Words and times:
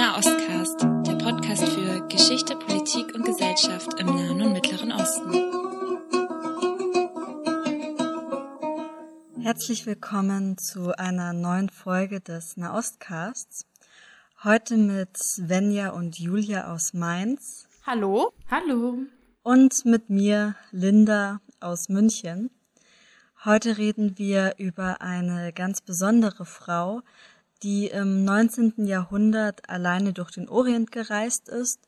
Nahostcast, 0.00 0.80
der 1.06 1.16
Podcast 1.16 1.62
für 1.68 2.00
Geschichte, 2.08 2.56
Politik 2.56 3.14
und 3.14 3.22
Gesellschaft 3.22 4.00
im 4.00 4.06
Nahen 4.06 4.40
und 4.40 4.54
Mittleren 4.54 4.92
Osten. 4.92 5.30
Herzlich 9.42 9.84
willkommen 9.84 10.56
zu 10.56 10.96
einer 10.96 11.34
neuen 11.34 11.68
Folge 11.68 12.22
des 12.22 12.56
Nahostcasts. 12.56 13.66
Heute 14.42 14.78
mit 14.78 15.18
Svenja 15.18 15.90
und 15.90 16.18
Julia 16.18 16.72
aus 16.72 16.94
Mainz. 16.94 17.68
Hallo. 17.86 18.32
Hallo. 18.50 19.00
Und 19.42 19.84
mit 19.84 20.08
mir, 20.08 20.54
Linda 20.70 21.42
aus 21.60 21.90
München. 21.90 22.48
Heute 23.44 23.76
reden 23.76 24.16
wir 24.16 24.54
über 24.56 25.02
eine 25.02 25.52
ganz 25.52 25.82
besondere 25.82 26.46
Frau, 26.46 27.02
die 27.62 27.88
im 27.88 28.24
19. 28.24 28.86
Jahrhundert 28.86 29.68
alleine 29.68 30.12
durch 30.12 30.30
den 30.30 30.48
Orient 30.48 30.92
gereist 30.92 31.48
ist 31.48 31.80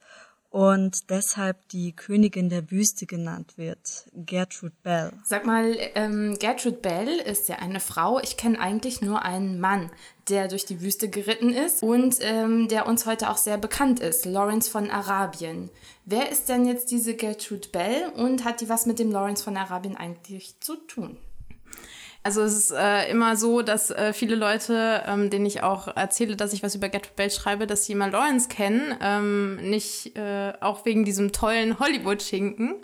und 0.52 1.08
deshalb 1.08 1.66
die 1.70 1.96
Königin 1.96 2.50
der 2.50 2.70
Wüste 2.70 3.06
genannt 3.06 3.56
wird, 3.56 4.06
Gertrude 4.12 4.74
Bell. 4.82 5.10
Sag 5.24 5.46
mal, 5.46 5.74
ähm, 5.94 6.36
Gertrude 6.38 6.76
Bell 6.76 7.08
ist 7.08 7.48
ja 7.48 7.56
eine 7.56 7.80
Frau. 7.80 8.20
Ich 8.20 8.36
kenne 8.36 8.60
eigentlich 8.60 9.00
nur 9.00 9.22
einen 9.22 9.60
Mann, 9.60 9.90
der 10.28 10.48
durch 10.48 10.66
die 10.66 10.82
Wüste 10.82 11.08
geritten 11.08 11.54
ist 11.54 11.82
und 11.82 12.16
ähm, 12.20 12.68
der 12.68 12.86
uns 12.86 13.06
heute 13.06 13.30
auch 13.30 13.38
sehr 13.38 13.56
bekannt 13.56 14.00
ist, 14.00 14.26
Lawrence 14.26 14.70
von 14.70 14.90
Arabien. 14.90 15.70
Wer 16.04 16.30
ist 16.30 16.50
denn 16.50 16.66
jetzt 16.66 16.90
diese 16.90 17.14
Gertrude 17.14 17.68
Bell 17.68 18.12
und 18.14 18.44
hat 18.44 18.60
die 18.60 18.68
was 18.68 18.84
mit 18.84 18.98
dem 18.98 19.10
Lawrence 19.10 19.42
von 19.42 19.56
Arabien 19.56 19.96
eigentlich 19.96 20.60
zu 20.60 20.76
tun? 20.76 21.16
Also 22.24 22.42
es 22.42 22.54
ist 22.54 22.70
äh, 22.70 23.10
immer 23.10 23.36
so, 23.36 23.62
dass 23.62 23.90
äh, 23.90 24.12
viele 24.12 24.36
Leute, 24.36 25.02
ähm, 25.06 25.28
denen 25.28 25.44
ich 25.44 25.62
auch 25.62 25.88
erzähle, 25.96 26.36
dass 26.36 26.52
ich 26.52 26.62
was 26.62 26.76
über 26.76 26.88
Gertrude 26.88 27.16
Bell 27.16 27.30
schreibe, 27.30 27.66
dass 27.66 27.84
sie 27.84 27.92
immer 27.94 28.10
Lawrence 28.10 28.48
kennen, 28.48 28.94
ähm, 29.00 29.56
nicht 29.56 30.16
äh, 30.16 30.52
auch 30.60 30.84
wegen 30.84 31.04
diesem 31.04 31.32
tollen 31.32 31.80
Hollywood-Schinken. 31.80 32.76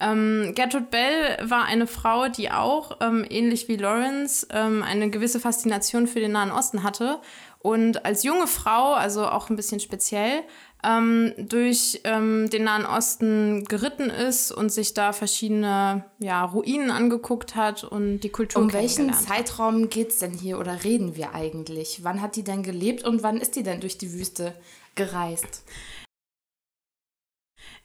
Ähm, 0.00 0.52
Gertrude 0.54 0.86
Bell 0.90 1.38
war 1.42 1.64
eine 1.64 1.86
Frau, 1.86 2.28
die 2.28 2.50
auch, 2.50 2.98
ähm, 3.00 3.24
ähnlich 3.28 3.68
wie 3.68 3.76
Lawrence, 3.76 4.46
ähm, 4.50 4.82
eine 4.82 5.08
gewisse 5.08 5.40
Faszination 5.40 6.06
für 6.06 6.20
den 6.20 6.32
Nahen 6.32 6.52
Osten 6.52 6.82
hatte 6.82 7.20
und 7.60 8.04
als 8.04 8.24
junge 8.24 8.46
Frau, 8.46 8.92
also 8.92 9.26
auch 9.26 9.48
ein 9.48 9.56
bisschen 9.56 9.80
speziell, 9.80 10.42
ähm, 10.84 11.32
durch 11.38 12.00
ähm, 12.04 12.50
den 12.50 12.64
Nahen 12.64 12.86
Osten 12.86 13.64
geritten 13.64 14.10
ist 14.10 14.52
und 14.52 14.70
sich 14.70 14.94
da 14.94 15.12
verschiedene 15.12 16.04
ja, 16.18 16.44
Ruinen 16.44 16.90
angeguckt 16.90 17.56
hat 17.56 17.84
und 17.84 18.20
die 18.20 18.28
Kultur 18.28 18.62
Um 18.62 18.72
welchen 18.72 19.12
Zeitraum 19.12 19.88
geht 19.88 20.10
es 20.10 20.18
denn 20.18 20.32
hier 20.32 20.58
oder 20.58 20.84
reden 20.84 21.16
wir 21.16 21.34
eigentlich? 21.34 22.00
Wann 22.02 22.20
hat 22.20 22.36
die 22.36 22.44
denn 22.44 22.62
gelebt 22.62 23.04
und 23.04 23.22
wann 23.22 23.38
ist 23.38 23.56
die 23.56 23.62
denn 23.62 23.80
durch 23.80 23.98
die 23.98 24.12
Wüste 24.12 24.54
gereist? 24.94 25.64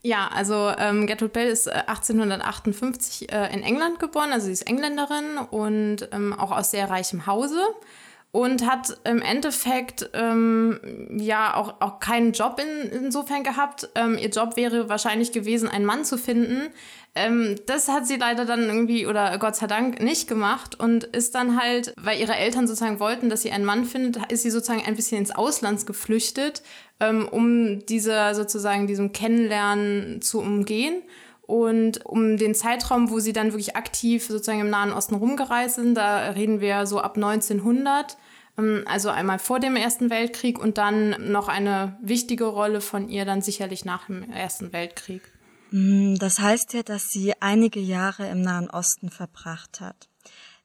Ja, 0.02 0.30
also 0.30 0.72
ähm, 0.78 1.08
Gertrude 1.08 1.32
Bell 1.32 1.50
ist 1.50 1.68
1858 1.68 3.32
äh, 3.32 3.54
in 3.54 3.64
England 3.64 4.00
geboren, 4.00 4.32
also 4.32 4.46
sie 4.46 4.54
ist 4.54 4.68
Engländerin 4.68 5.38
und 5.52 6.08
ähm, 6.14 6.34
auch 6.34 6.52
aus 6.52 6.72
sehr 6.72 6.90
reichem 6.90 7.26
Hause 7.26 7.60
und 8.32 8.70
hat 8.70 8.98
im 9.06 9.22
Endeffekt 9.22 10.10
ähm, 10.14 10.80
ja 11.18 11.56
auch, 11.56 11.82
auch 11.82 12.00
keinen 12.00 12.32
Job 12.32 12.62
in, 12.62 12.92
insofern 12.92 13.44
gehabt. 13.44 13.90
Ähm, 13.96 14.18
ihr 14.20 14.30
Job 14.30 14.56
wäre 14.56 14.88
wahrscheinlich 14.88 15.32
gewesen, 15.32 15.68
einen 15.68 15.86
Mann 15.86 16.06
zu 16.06 16.18
finden. 16.18 16.70
Ähm, 17.16 17.56
das 17.66 17.88
hat 17.88 18.06
sie 18.06 18.18
leider 18.18 18.46
dann 18.46 18.62
irgendwie 18.62 19.08
oder 19.08 19.36
Gott 19.40 19.56
sei 19.56 19.66
Dank 19.66 20.00
nicht 20.00 20.28
gemacht 20.28 20.80
und 20.80 21.06
ist 21.06 21.34
dann 21.34 21.60
halt, 21.60 21.94
weil 21.98 22.20
ihre 22.20 22.36
Eltern 22.36 22.68
sozusagen 22.68 23.00
wollten, 23.00 23.30
dass 23.30 23.42
sie 23.42 23.52
einen 23.52 23.66
Mann 23.66 23.86
findet, 23.86 24.32
ist 24.32 24.44
sie 24.44 24.52
sozusagen 24.52 24.86
ein 24.86 24.96
bisschen 24.96 25.18
ins 25.18 25.32
Ausland 25.32 25.88
geflüchtet, 25.88 26.62
ähm, 27.00 27.28
um 27.28 27.84
dieser 27.88 28.36
sozusagen 28.36 28.86
diesem 28.86 29.12
Kennenlernen 29.12 30.22
zu 30.22 30.40
umgehen. 30.40 31.02
Und 31.50 32.06
um 32.06 32.38
den 32.38 32.54
Zeitraum, 32.54 33.10
wo 33.10 33.18
sie 33.18 33.34
dann 33.34 33.54
wirklich 33.54 33.76
aktiv 33.76 34.28
sozusagen 34.28 34.60
im 34.60 34.70
Nahen 34.70 34.94
Osten 34.94 35.16
rumgereist 35.16 35.78
sind, 35.78 35.96
da 35.96 36.30
reden 36.30 36.62
wir 36.62 36.86
so 36.86 37.02
ab 37.02 37.16
1900, 37.16 38.06
ähm, 38.12 38.20
also 38.86 39.10
einmal 39.10 39.40
vor 39.40 39.60
dem 39.60 39.76
Ersten 39.76 40.10
Weltkrieg 40.10 40.60
und 40.60 40.78
dann 40.78 41.32
noch 41.32 41.48
eine 41.48 41.98
wichtige 42.02 42.46
Rolle 42.46 42.82
von 42.82 43.10
ihr 43.10 43.26
dann 43.26 43.42
sicherlich 43.42 43.86
nach 43.86 44.08
dem 44.08 44.32
Ersten 44.32 44.74
Weltkrieg. 44.74 45.22
Mm, 45.72 46.16
das 46.16 46.40
heißt 46.40 46.74
ja, 46.74 46.84
dass 46.84 47.10
sie 47.10 47.34
einige 47.42 47.80
Jahre 47.80 48.28
im 48.30 48.42
Nahen 48.42 48.70
Osten 48.70 49.10
verbracht 49.10 49.82
hat. 49.82 50.10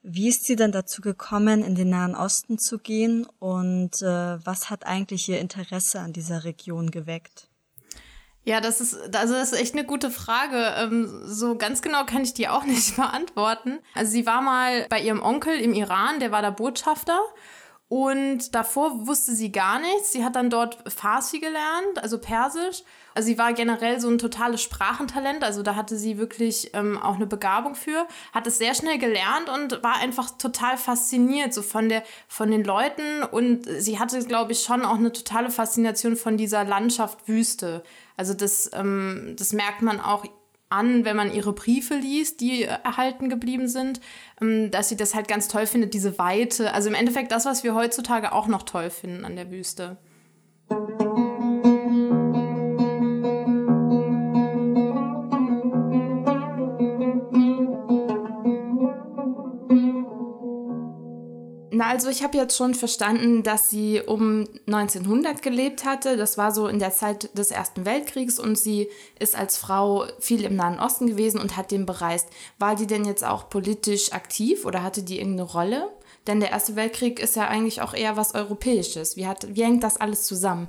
Wie 0.03 0.29
ist 0.29 0.45
sie 0.45 0.57
denn 0.57 0.73
dazu 0.73 1.01
gekommen, 1.01 1.63
in 1.63 1.75
den 1.75 1.89
Nahen 1.89 2.15
Osten 2.15 2.59
zu 2.59 2.79
gehen 2.79 3.27
und 3.39 4.03
äh, 4.03 4.47
was 4.47 4.69
hat 4.69 4.87
eigentlich 4.87 5.29
ihr 5.29 5.41
Interesse 5.41 6.01
an 6.01 6.13
dieser 6.13 6.45
Region 6.45 6.91
geweckt? 6.91 7.49
Ja, 8.47 8.61
das 8.61 8.83
ist, 8.83 8.95
also 9.17 9.33
das 9.33 9.53
ist 9.53 9.59
echt 9.59 9.75
eine 9.75 9.87
gute 9.87 10.11
Frage. 10.11 10.75
Ähm, 10.77 11.23
so 11.25 11.57
ganz 11.57 11.81
genau 11.81 12.05
kann 12.05 12.23
ich 12.23 12.35
die 12.35 12.49
auch 12.49 12.65
nicht 12.67 12.97
beantworten. 12.97 13.79
Also 13.95 14.13
sie 14.13 14.27
war 14.27 14.43
mal 14.43 14.87
bei 14.91 15.01
ihrem 15.01 15.23
Onkel 15.23 15.59
im 15.59 15.73
Iran, 15.73 16.21
der 16.21 16.31
war 16.31 16.43
da 16.43 16.51
Botschafter. 16.51 17.19
Und 17.89 18.55
davor 18.55 19.07
wusste 19.07 19.35
sie 19.35 19.53
gar 19.53 19.79
nichts. 19.79 20.13
Sie 20.13 20.25
hat 20.25 20.37
dann 20.37 20.49
dort 20.49 20.79
Farsi 20.91 21.39
gelernt, 21.39 22.03
also 22.03 22.19
Persisch. 22.19 22.83
Also 23.15 23.27
sie 23.27 23.39
war 23.39 23.53
generell 23.53 24.01
so 24.01 24.09
ein 24.09 24.19
totales 24.19 24.63
Sprachentalent. 24.63 25.45
Also 25.45 25.63
da 25.63 25.77
hatte 25.77 25.97
sie 25.97 26.19
wirklich 26.19 26.71
ähm, 26.75 26.99
auch 27.01 27.17
eine 27.17 27.27
Begabung 27.27 27.75
für. 27.75 28.09
Hat 28.33 28.47
es 28.47 28.59
sehr 28.59 28.75
schnell 28.75 28.99
gelernt 28.99 29.49
und 29.49 29.83
war 29.83 29.97
einfach 29.97 30.31
total 30.31 30.79
fasziniert 30.79 31.53
so 31.53 31.63
von 31.63 31.89
der 31.89 32.03
von 32.27 32.51
den 32.51 32.65
Leuten. 32.65 33.23
Und 33.31 33.67
sie 33.79 33.99
hatte, 33.99 34.19
glaube 34.25 34.53
ich, 34.53 34.63
schon 34.63 34.85
auch 34.85 34.97
eine 34.97 35.13
totale 35.13 35.51
Faszination 35.51 36.17
von 36.17 36.37
dieser 36.37 36.65
Landschaft 36.65 37.29
Wüste. 37.29 37.85
Also 38.17 38.33
das, 38.33 38.71
ähm, 38.73 39.37
das 39.39 39.53
merkt 39.53 39.83
man 39.83 40.01
auch 40.01 40.25
an, 40.75 41.05
wenn 41.05 41.17
man 41.17 41.33
ihre 41.33 41.53
Briefe 41.53 41.95
liest, 41.95 42.41
die 42.41 42.65
erhalten 42.65 43.29
geblieben 43.29 43.69
sind, 43.69 44.01
ähm, 44.41 44.71
dass 44.71 44.89
sie 44.89 44.97
das 44.97 45.15
halt 45.15 45.29
ganz 45.29 45.49
toll 45.49 45.67
findet, 45.67 45.95
diese 45.95 46.19
Weite. 46.19 46.73
Also 46.75 46.89
im 46.89 46.95
Endeffekt 46.95 47.33
das, 47.33 47.47
was 47.47 47.65
wir 47.65 47.75
heutzutage 47.75 48.33
auch 48.33 48.49
noch 48.49 48.65
toll 48.65 48.91
finden 48.91 49.25
an 49.25 49.37
der 49.37 49.51
Wüste. 49.51 49.97
Na, 61.77 61.89
also 61.89 62.09
ich 62.09 62.23
habe 62.23 62.39
jetzt 62.39 62.57
schon 62.57 62.73
verstanden, 62.75 63.43
dass 63.43 63.69
sie 63.69 64.01
um 64.01 64.47
1900 64.69 65.43
gelebt 65.43 65.85
hatte. 65.85 66.17
Das 66.17 66.39
war 66.39 66.53
so 66.53 66.69
in 66.69 66.79
der 66.79 66.93
Zeit 66.93 67.37
des 67.37 67.51
Ersten 67.51 67.85
Weltkriegs 67.85 68.39
und 68.39 68.57
sie 68.57 68.89
ist 69.19 69.37
als 69.37 69.57
Frau 69.57 70.07
viel 70.21 70.45
im 70.45 70.55
Nahen 70.55 70.79
Osten 70.79 71.09
gewesen 71.09 71.41
und 71.41 71.57
hat 71.57 71.73
den 71.73 71.85
bereist. 71.85 72.29
War 72.61 72.77
die 72.77 72.87
denn 72.87 73.05
jetzt 73.05 73.25
auch 73.25 73.51
politisch 73.51 74.13
aktiv 74.13 74.65
oder 74.65 74.85
hatte 74.85 75.03
die 75.03 75.19
irgendeine 75.19 75.51
Rolle? 75.51 75.91
Denn 76.29 76.39
der 76.39 76.53
Erste 76.53 76.77
Weltkrieg 76.77 77.19
ist 77.19 77.35
ja 77.35 77.49
eigentlich 77.49 77.83
auch 77.83 77.93
eher 77.93 78.17
was 78.17 78.37
Europäisches. 78.37 79.17
Wie, 79.17 79.27
hat, 79.27 79.49
wie 79.57 79.65
hängt 79.65 79.83
das 79.83 79.97
alles 79.97 80.23
zusammen? 80.23 80.69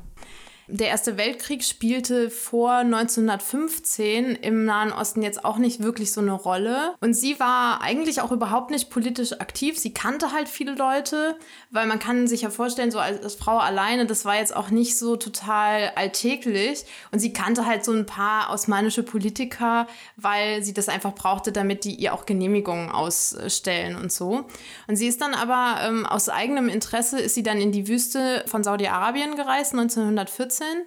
Der 0.67 0.87
Erste 0.87 1.15
Weltkrieg 1.15 1.63
spielte 1.63 2.31
vor 2.31 2.71
1915 2.77 4.35
im 4.35 4.65
Nahen 4.65 4.91
Osten 4.91 5.21
jetzt 5.21 5.45
auch 5.45 5.57
nicht 5.57 5.83
wirklich 5.83 6.11
so 6.11 6.21
eine 6.21 6.31
Rolle. 6.31 6.95
Und 7.01 7.13
sie 7.13 7.39
war 7.39 7.81
eigentlich 7.81 8.19
auch 8.19 8.31
überhaupt 8.31 8.71
nicht 8.71 8.89
politisch 8.89 9.33
aktiv. 9.33 9.77
Sie 9.77 9.93
kannte 9.93 10.31
halt 10.31 10.49
viele 10.49 10.73
Leute, 10.73 11.37
weil 11.69 11.85
man 11.85 11.99
kann 11.99 12.27
sich 12.27 12.41
ja 12.41 12.49
vorstellen, 12.49 12.89
so 12.89 12.97
als, 12.97 13.35
Frau 13.35 13.59
alleine, 13.59 14.07
das 14.07 14.25
war 14.25 14.37
jetzt 14.37 14.55
auch 14.55 14.71
nicht 14.71 14.97
so 14.97 15.17
total 15.17 15.91
alltäglich. 15.95 16.85
Und 17.11 17.19
sie 17.19 17.31
kannte 17.31 17.67
halt 17.67 17.85
so 17.85 17.91
ein 17.91 18.07
paar 18.07 18.51
osmanische 18.51 19.03
Politiker, 19.03 19.85
weil 20.15 20.63
sie 20.63 20.73
das 20.73 20.89
einfach 20.89 21.13
brauchte, 21.13 21.51
damit 21.51 21.83
die 21.83 21.93
ihr 21.93 22.11
auch 22.11 22.25
Genehmigungen 22.25 22.89
ausstellen 22.89 23.95
und 23.95 24.11
so. 24.11 24.45
Und 24.87 24.95
sie 24.95 25.07
ist 25.07 25.21
dann 25.21 25.35
aber 25.35 25.81
ähm, 25.83 26.07
aus 26.07 26.27
eigenem 26.27 26.69
Interesse, 26.69 27.19
ist 27.19 27.35
sie 27.35 27.43
dann 27.43 27.61
in 27.61 27.71
die 27.71 27.87
Wüste 27.87 28.43
von 28.47 28.63
Saudi-Arabien 28.63 29.35
gereist, 29.35 29.73
1914 29.73 30.54
14. 30.57 30.85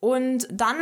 Und 0.00 0.48
dann 0.50 0.76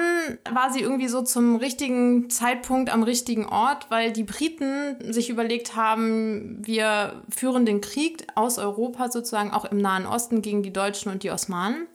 war 0.49 0.73
sie 0.73 0.81
irgendwie 0.81 1.08
so 1.08 1.23
zum 1.23 1.56
richtigen 1.56 2.31
Zeitpunkt 2.31 2.93
am 2.93 3.02
richtigen 3.02 3.46
Ort, 3.46 3.90
weil 3.90 4.12
die 4.12 4.23
Briten 4.23 5.12
sich 5.12 5.29
überlegt 5.29 5.75
haben, 5.75 6.64
wir 6.64 7.25
führen 7.29 7.67
den 7.67 7.81
Krieg 7.81 8.29
aus 8.37 8.58
Europa 8.58 9.11
sozusagen 9.11 9.50
auch 9.50 9.64
im 9.64 9.79
Nahen 9.79 10.06
Osten 10.06 10.40
gegen 10.40 10.62
die 10.62 10.73
Deutschen 10.73 11.11
und 11.11 11.25
die 11.25 11.32
Osmanen, 11.32 11.88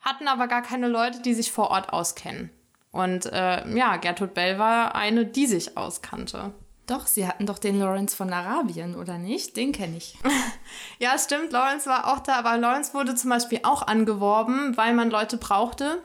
hatten 0.00 0.26
aber 0.26 0.48
gar 0.48 0.62
keine 0.62 0.88
Leute, 0.88 1.22
die 1.22 1.34
sich 1.34 1.52
vor 1.52 1.70
Ort 1.70 1.92
auskennen. 1.92 2.50
Und 2.90 3.26
äh, 3.26 3.68
ja, 3.76 3.96
Gertrud 3.96 4.34
Bell 4.34 4.58
war 4.58 4.96
eine, 4.96 5.26
die 5.26 5.46
sich 5.46 5.76
auskannte. 5.76 6.52
Doch, 6.88 7.06
sie 7.06 7.28
hatten 7.28 7.44
doch 7.44 7.58
den 7.58 7.78
Lawrence 7.78 8.16
von 8.16 8.32
Arabien, 8.32 8.96
oder 8.96 9.18
nicht? 9.18 9.58
Den 9.58 9.72
kenne 9.72 9.98
ich. 9.98 10.16
ja, 10.98 11.18
stimmt, 11.18 11.52
Lawrence 11.52 11.86
war 11.86 12.10
auch 12.10 12.20
da, 12.20 12.36
aber 12.36 12.56
Lawrence 12.56 12.94
wurde 12.94 13.14
zum 13.14 13.28
Beispiel 13.28 13.60
auch 13.62 13.86
angeworben, 13.86 14.74
weil 14.74 14.94
man 14.94 15.10
Leute 15.10 15.36
brauchte, 15.36 16.02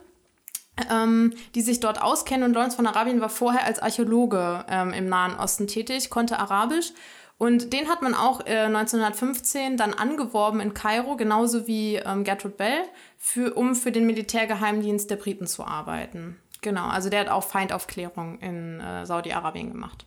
ähm, 0.92 1.34
die 1.56 1.62
sich 1.62 1.80
dort 1.80 2.02
auskennen. 2.02 2.44
Und 2.44 2.54
Lawrence 2.54 2.76
von 2.76 2.86
Arabien 2.86 3.22
war 3.22 3.30
vorher 3.30 3.64
als 3.64 3.80
Archäologe 3.80 4.66
ähm, 4.68 4.92
im 4.92 5.08
Nahen 5.08 5.40
Osten 5.40 5.68
tätig, 5.68 6.10
konnte 6.10 6.38
Arabisch 6.38 6.92
Und 7.38 7.72
den 7.72 7.88
hat 7.88 8.02
man 8.02 8.14
auch 8.14 8.46
äh, 8.46 8.66
1915 8.66 9.78
dann 9.78 9.94
angeworben 9.94 10.60
in 10.60 10.74
Kairo, 10.74 11.16
genauso 11.16 11.66
wie 11.66 11.96
ähm, 11.96 12.26
Gertrude 12.26 12.56
Bell, 12.56 12.84
für, 13.18 13.54
um 13.54 13.76
für 13.76 13.94
den 13.94 14.06
Militärgeheimdienst 14.06 15.10
der 15.10 15.16
Briten 15.16 15.48
zu 15.48 15.64
arbeiten. 15.64 16.42
Genau, 16.62 16.88
also 16.88 17.10
der 17.10 17.22
hat 17.22 17.30
auch 17.30 17.44
Feindaufklärung 17.44 18.40
in 18.40 18.82
äh, 18.82 19.06
Saudi-Arabien 19.06 19.72
gemacht. 19.72 20.06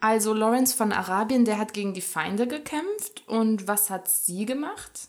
Also 0.00 0.32
Lawrence 0.32 0.74
von 0.74 0.92
Arabien, 0.92 1.44
der 1.44 1.58
hat 1.58 1.72
gegen 1.72 1.94
die 1.94 2.00
Feinde 2.00 2.46
gekämpft. 2.46 3.24
Und 3.26 3.66
was 3.66 3.90
hat 3.90 4.08
sie 4.08 4.46
gemacht? 4.46 5.08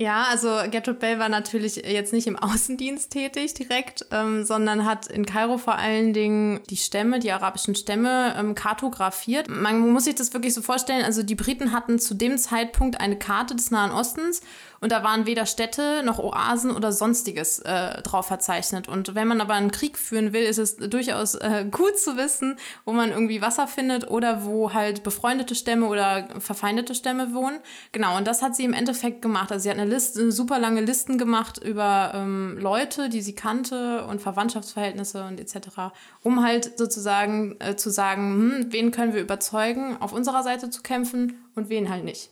Ja, 0.00 0.24
also 0.30 0.48
Gertrude 0.70 0.98
Bell 0.98 1.18
war 1.18 1.28
natürlich 1.28 1.76
jetzt 1.76 2.14
nicht 2.14 2.26
im 2.26 2.38
Außendienst 2.38 3.12
tätig 3.12 3.52
direkt, 3.52 4.06
ähm, 4.10 4.44
sondern 4.44 4.86
hat 4.86 5.08
in 5.08 5.26
Kairo 5.26 5.58
vor 5.58 5.74
allen 5.74 6.14
Dingen 6.14 6.60
die 6.70 6.78
Stämme, 6.78 7.18
die 7.18 7.30
arabischen 7.30 7.74
Stämme, 7.74 8.34
ähm, 8.38 8.54
kartografiert. 8.54 9.50
Man 9.50 9.90
muss 9.90 10.04
sich 10.04 10.14
das 10.14 10.32
wirklich 10.32 10.54
so 10.54 10.62
vorstellen, 10.62 11.04
also 11.04 11.22
die 11.22 11.34
Briten 11.34 11.72
hatten 11.72 11.98
zu 11.98 12.14
dem 12.14 12.38
Zeitpunkt 12.38 12.98
eine 12.98 13.18
Karte 13.18 13.54
des 13.54 13.70
Nahen 13.70 13.90
Ostens 13.90 14.40
und 14.80 14.92
da 14.92 15.04
waren 15.04 15.26
weder 15.26 15.44
Städte 15.44 16.02
noch 16.04 16.18
Oasen 16.18 16.70
oder 16.70 16.90
sonstiges 16.90 17.58
äh, 17.60 18.00
drauf 18.02 18.26
verzeichnet. 18.26 18.88
Und 18.88 19.14
wenn 19.14 19.28
man 19.28 19.42
aber 19.42 19.52
einen 19.52 19.70
Krieg 19.70 19.98
führen 19.98 20.32
will, 20.32 20.42
ist 20.42 20.58
es 20.58 20.76
durchaus 20.76 21.34
äh, 21.34 21.66
gut 21.70 21.98
zu 21.98 22.16
wissen, 22.16 22.56
wo 22.86 22.92
man 22.92 23.10
irgendwie 23.10 23.42
Wasser 23.42 23.66
findet 23.66 24.10
oder 24.10 24.44
wo 24.44 24.72
halt 24.72 25.02
befreundete 25.02 25.54
Stämme 25.54 25.86
oder 25.86 26.28
verfeindete 26.38 26.94
Stämme 26.94 27.34
wohnen. 27.34 27.60
Genau, 27.92 28.16
und 28.16 28.26
das 28.26 28.40
hat 28.40 28.56
sie 28.56 28.64
im 28.64 28.72
Endeffekt 28.72 29.20
gemacht. 29.20 29.52
Also 29.52 29.64
sie 29.64 29.70
hat 29.70 29.78
eine 29.78 29.90
Liste, 29.90 30.32
super 30.32 30.58
lange 30.58 30.80
Listen 30.80 31.18
gemacht 31.18 31.62
über 31.62 32.12
ähm, 32.14 32.56
Leute, 32.58 33.10
die 33.10 33.20
sie 33.20 33.34
kannte 33.34 34.06
und 34.06 34.22
Verwandtschaftsverhältnisse 34.22 35.24
und 35.24 35.40
etc., 35.40 35.92
um 36.22 36.42
halt 36.42 36.78
sozusagen 36.78 37.56
äh, 37.60 37.76
zu 37.76 37.90
sagen, 37.90 38.32
hm, 38.32 38.72
wen 38.72 38.92
können 38.92 39.12
wir 39.12 39.20
überzeugen, 39.20 39.98
auf 40.00 40.14
unserer 40.14 40.42
Seite 40.42 40.70
zu 40.70 40.80
kämpfen 40.80 41.44
und 41.54 41.68
wen 41.68 41.90
halt 41.90 42.04
nicht. 42.04 42.30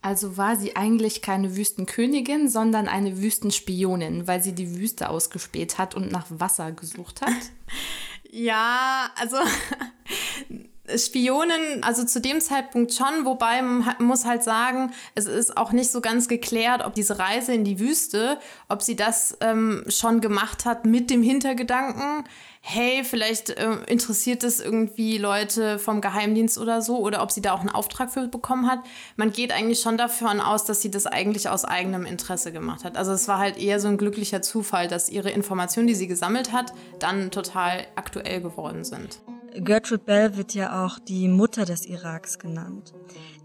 Also 0.00 0.36
war 0.36 0.56
sie 0.56 0.76
eigentlich 0.76 1.22
keine 1.22 1.56
Wüstenkönigin, 1.56 2.48
sondern 2.48 2.86
eine 2.86 3.20
Wüstenspionin, 3.20 4.28
weil 4.28 4.42
sie 4.42 4.54
die 4.54 4.76
Wüste 4.76 5.10
ausgespäht 5.10 5.76
hat 5.76 5.94
und 5.94 6.12
nach 6.12 6.26
Wasser 6.30 6.70
gesucht 6.72 7.20
hat? 7.20 7.32
ja, 8.30 9.10
also 9.16 9.36
Spionen, 10.96 11.82
also 11.82 12.04
zu 12.04 12.20
dem 12.20 12.40
Zeitpunkt 12.40 12.94
schon, 12.94 13.24
wobei 13.24 13.62
man 13.62 13.94
muss 14.00 14.24
halt 14.24 14.42
sagen, 14.42 14.92
es 15.14 15.26
ist 15.26 15.56
auch 15.56 15.72
nicht 15.72 15.90
so 15.90 16.00
ganz 16.00 16.28
geklärt, 16.28 16.84
ob 16.84 16.94
diese 16.94 17.18
Reise 17.18 17.52
in 17.52 17.64
die 17.64 17.78
Wüste, 17.78 18.38
ob 18.68 18.82
sie 18.82 18.96
das 18.96 19.36
ähm, 19.40 19.84
schon 19.88 20.20
gemacht 20.20 20.64
hat 20.64 20.84
mit 20.84 21.10
dem 21.10 21.22
Hintergedanken, 21.22 22.24
hey, 22.60 23.02
vielleicht 23.02 23.50
äh, 23.50 23.76
interessiert 23.86 24.44
es 24.44 24.60
irgendwie 24.60 25.18
Leute 25.18 25.78
vom 25.78 26.00
Geheimdienst 26.00 26.58
oder 26.58 26.82
so, 26.82 26.98
oder 26.98 27.22
ob 27.22 27.30
sie 27.30 27.40
da 27.40 27.52
auch 27.52 27.60
einen 27.60 27.70
Auftrag 27.70 28.12
für 28.12 28.28
bekommen 28.28 28.70
hat. 28.70 28.80
Man 29.16 29.32
geht 29.32 29.52
eigentlich 29.52 29.80
schon 29.80 29.96
davon 29.96 30.40
aus, 30.40 30.64
dass 30.64 30.82
sie 30.82 30.90
das 30.90 31.06
eigentlich 31.06 31.48
aus 31.48 31.64
eigenem 31.64 32.04
Interesse 32.04 32.52
gemacht 32.52 32.84
hat. 32.84 32.96
Also 32.96 33.12
es 33.12 33.28
war 33.28 33.38
halt 33.38 33.56
eher 33.58 33.80
so 33.80 33.88
ein 33.88 33.96
glücklicher 33.96 34.42
Zufall, 34.42 34.88
dass 34.88 35.08
ihre 35.08 35.30
Informationen, 35.30 35.86
die 35.86 35.94
sie 35.94 36.08
gesammelt 36.08 36.52
hat, 36.52 36.72
dann 36.98 37.30
total 37.30 37.86
aktuell 37.94 38.40
geworden 38.42 38.84
sind. 38.84 39.20
Gertrude 39.60 40.04
Bell 40.04 40.36
wird 40.36 40.54
ja 40.54 40.84
auch 40.84 40.98
die 40.98 41.28
Mutter 41.28 41.64
des 41.64 41.86
Iraks 41.86 42.38
genannt. 42.38 42.92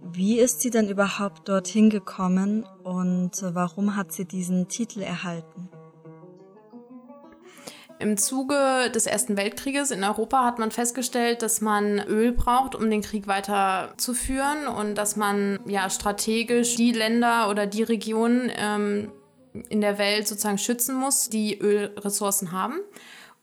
Wie 0.01 0.39
ist 0.39 0.62
sie 0.62 0.69
denn 0.69 0.89
überhaupt 0.89 1.48
dorthin 1.50 1.89
gekommen 1.89 2.65
und 2.83 3.31
warum 3.42 3.95
hat 3.95 4.12
sie 4.12 4.25
diesen 4.25 4.68
Titel 4.68 5.01
erhalten? 5.01 5.69
Im 8.00 8.18
Zuge 8.18 8.92
des 8.94 9.06
Ersten 9.06 9.38
Weltkrieges 9.38 9.92
in 9.92 10.04
Europa 10.04 10.44
hat 10.44 10.60
man 10.60 10.71
festgestellt, 10.71 11.42
dass 11.42 11.62
man 11.62 12.00
Öl 12.00 12.33
braucht, 12.33 12.75
um 12.75 12.89
den 12.89 13.01
Krieg 13.01 13.27
weiterzuführen 13.27 14.68
und 14.68 14.95
dass 14.95 15.16
man 15.16 15.59
ja 15.66 15.89
strategisch 15.89 16.75
die 16.75 16.92
Länder 16.92 17.50
oder 17.50 17.66
die 17.66 17.83
Regionen 17.83 18.51
ähm, 18.57 19.12
in 19.69 19.80
der 19.80 19.98
Welt 20.00 20.27
sozusagen 20.27 20.57
schützen 20.57 20.95
muss, 20.95 21.30
die 21.30 21.57
Ölressourcen 21.57 22.51
haben. 22.51 22.80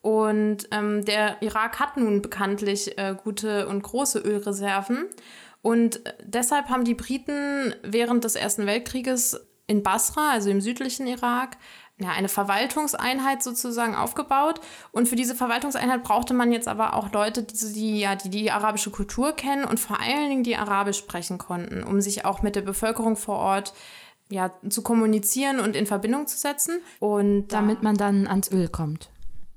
Und 0.03 0.69
ähm, 0.71 1.05
der 1.05 1.43
Irak 1.43 1.79
hat 1.79 1.97
nun 1.97 2.23
bekanntlich 2.23 2.97
äh, 2.97 3.15
gute 3.23 3.69
und 3.69 3.83
große 3.83 4.19
Ölreserven. 4.19 5.07
Und 5.63 6.07
äh, 6.07 6.15
deshalb 6.25 6.69
haben 6.69 6.85
die 6.85 6.95
Briten 6.95 7.75
während 7.83 8.25
des 8.25 8.35
Ersten 8.35 8.67
Weltkrieges 8.67 9.41
in 9.67 9.83
Basra, 9.83 10.31
also 10.31 10.51
im 10.51 10.61
südlichen 10.61 11.07
Irak, 11.07 11.57
ja, 12.01 12.09
eine 12.11 12.29
Verwaltungseinheit 12.29 13.43
sozusagen 13.43 13.95
aufgebaut. 13.95 14.61
Und 14.91 15.07
für 15.07 15.17
diese 15.17 15.35
Verwaltungseinheit 15.35 16.03
brauchte 16.03 16.33
man 16.33 16.51
jetzt 16.51 16.67
aber 16.67 16.95
auch 16.95 17.13
Leute, 17.13 17.43
die, 17.43 17.73
die, 17.73 18.01
ja, 18.01 18.17
die 18.17 18.31
die 18.31 18.51
arabische 18.51 18.91
Kultur 18.91 19.33
kennen 19.33 19.65
und 19.65 19.79
vor 19.79 20.01
allen 20.01 20.31
Dingen 20.31 20.43
die 20.43 20.57
Arabisch 20.57 20.99
sprechen 20.99 21.37
konnten, 21.37 21.85
um 21.85 22.01
sich 22.01 22.25
auch 22.25 22.43
mit 22.43 22.57
der 22.57 22.63
Bevölkerung 22.63 23.17
vor 23.17 23.37
Ort 23.37 23.75
ja, 24.31 24.51
zu 24.69 24.83
kommunizieren 24.83 25.61
und 25.61 25.77
in 25.77 25.87
Verbindung 25.87 26.27
zu 26.27 26.39
setzen. 26.39 26.81
Und 27.01 27.49
damit 27.49 27.83
man 27.83 27.97
dann 27.97 28.27
ans 28.27 28.51
Öl 28.51 28.69
kommt. 28.69 29.11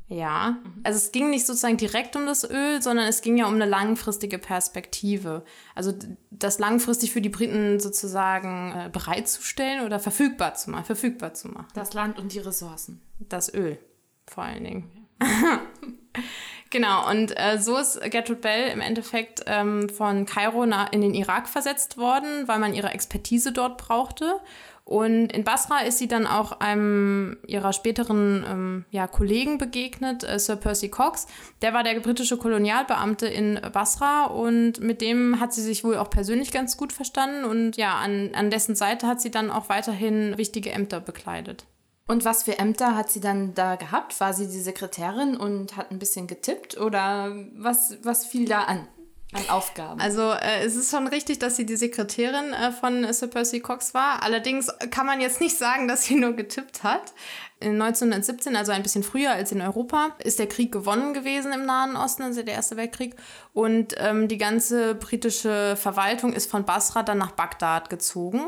Ja, 0.07 0.57
also 0.83 0.97
es 0.97 1.11
ging 1.11 1.29
nicht 1.29 1.45
sozusagen 1.45 1.77
direkt 1.77 2.15
um 2.15 2.25
das 2.25 2.49
Öl, 2.49 2.81
sondern 2.81 3.07
es 3.07 3.21
ging 3.21 3.37
ja 3.37 3.47
um 3.47 3.55
eine 3.55 3.65
langfristige 3.65 4.37
Perspektive. 4.37 5.43
Also 5.75 5.93
das 6.29 6.59
langfristig 6.59 7.11
für 7.11 7.21
die 7.21 7.29
Briten 7.29 7.79
sozusagen 7.79 8.73
äh, 8.73 8.89
bereitzustellen 8.91 9.85
oder 9.85 9.99
verfügbar 9.99 10.55
zu 10.55 10.71
machen, 10.71 10.85
verfügbar 10.85 11.33
zu 11.33 11.47
machen. 11.47 11.67
Das 11.73 11.93
Land 11.93 12.19
und 12.19 12.33
die 12.33 12.39
Ressourcen. 12.39 13.01
Das 13.17 13.53
Öl, 13.53 13.79
vor 14.27 14.43
allen 14.43 14.63
Dingen. 14.63 15.07
genau, 16.69 17.09
und 17.09 17.31
äh, 17.37 17.57
so 17.59 17.77
ist 17.77 18.01
Gertrude 18.11 18.41
Bell 18.41 18.71
im 18.71 18.81
Endeffekt 18.81 19.43
ähm, 19.47 19.87
von 19.89 20.25
Kairo 20.25 20.63
in 20.63 21.01
den 21.01 21.13
Irak 21.13 21.47
versetzt 21.47 21.97
worden, 21.97 22.47
weil 22.47 22.59
man 22.59 22.73
ihre 22.73 22.89
Expertise 22.89 23.53
dort 23.53 23.77
brauchte. 23.77 24.39
Und 24.85 25.31
in 25.31 25.45
Basra 25.45 25.79
ist 25.79 25.97
sie 25.97 26.09
dann 26.09 26.27
auch 26.27 26.59
einem 26.59 27.37
ihrer 27.47 27.71
späteren 27.71 28.45
ähm, 28.47 28.85
ja, 28.91 29.07
Kollegen 29.07 29.57
begegnet, 29.57 30.23
äh, 30.25 30.37
Sir 30.37 30.57
Percy 30.57 30.89
Cox. 30.89 31.27
Der 31.61 31.73
war 31.73 31.83
der 31.83 31.99
britische 32.01 32.37
Kolonialbeamte 32.37 33.25
in 33.27 33.59
Basra 33.71 34.25
und 34.25 34.81
mit 34.81 34.99
dem 34.99 35.39
hat 35.39 35.53
sie 35.53 35.61
sich 35.61 35.85
wohl 35.85 35.95
auch 35.95 36.09
persönlich 36.09 36.51
ganz 36.51 36.75
gut 36.75 36.91
verstanden. 36.91 37.45
Und 37.45 37.77
ja, 37.77 37.95
an, 37.95 38.31
an 38.35 38.49
dessen 38.49 38.75
Seite 38.75 39.07
hat 39.07 39.21
sie 39.21 39.31
dann 39.31 39.51
auch 39.51 39.69
weiterhin 39.69 40.37
wichtige 40.37 40.71
Ämter 40.71 40.99
bekleidet. 40.99 41.65
Und 42.05 42.25
was 42.25 42.43
für 42.43 42.59
Ämter 42.59 42.97
hat 42.97 43.09
sie 43.09 43.21
dann 43.21 43.53
da 43.53 43.77
gehabt? 43.77 44.19
War 44.19 44.33
sie 44.33 44.47
die 44.47 44.59
Sekretärin 44.59 45.37
und 45.37 45.77
hat 45.77 45.91
ein 45.91 45.99
bisschen 45.99 46.27
getippt 46.27 46.77
oder 46.77 47.33
was, 47.55 47.97
was 48.03 48.25
fiel 48.25 48.45
da 48.45 48.63
an? 48.63 48.87
An 49.33 49.49
Aufgaben. 49.49 49.99
Also 49.99 50.31
äh, 50.31 50.63
es 50.63 50.75
ist 50.75 50.91
schon 50.91 51.07
richtig, 51.07 51.39
dass 51.39 51.55
sie 51.55 51.65
die 51.65 51.75
Sekretärin 51.75 52.53
äh, 52.53 52.71
von 52.71 53.11
Sir 53.13 53.27
Percy 53.27 53.59
Cox 53.59 53.93
war. 53.93 54.23
Allerdings 54.23 54.71
kann 54.91 55.05
man 55.05 55.21
jetzt 55.21 55.41
nicht 55.41 55.57
sagen, 55.63 55.87
dass 55.87 56.05
sie 56.05 56.15
nur 56.15 56.33
getippt 56.33 56.83
hat. 56.83 57.13
In 57.59 57.81
1917, 57.81 58.55
also 58.57 58.73
ein 58.73 58.83
bisschen 58.83 59.03
früher 59.03 59.31
als 59.31 59.51
in 59.53 59.61
Europa, 59.61 60.09
ist 60.23 60.37
der 60.37 60.47
Krieg 60.47 60.71
gewonnen 60.71 61.13
gewesen 61.13 61.53
im 61.53 61.65
Nahen 61.65 61.95
Osten, 61.95 62.23
also 62.23 62.43
der 62.43 62.55
Erste 62.55 62.75
Weltkrieg. 62.75 63.15
Und 63.53 63.95
ähm, 63.97 64.27
die 64.27 64.37
ganze 64.37 64.95
britische 64.95 65.75
Verwaltung 65.77 66.33
ist 66.33 66.51
von 66.51 66.65
Basra 66.65 67.03
dann 67.03 67.19
nach 67.19 67.31
Bagdad 67.31 67.89
gezogen. 67.89 68.41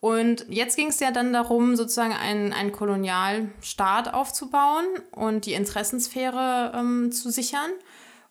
Und 0.00 0.46
jetzt 0.48 0.76
ging 0.76 0.88
es 0.88 1.00
ja 1.00 1.10
dann 1.10 1.32
darum, 1.32 1.76
sozusagen 1.76 2.14
einen, 2.14 2.54
einen 2.54 2.72
Kolonialstaat 2.72 4.14
aufzubauen 4.14 4.86
und 5.10 5.44
die 5.44 5.52
Interessensphäre 5.52 6.72
ähm, 6.74 7.12
zu 7.12 7.30
sichern. 7.30 7.70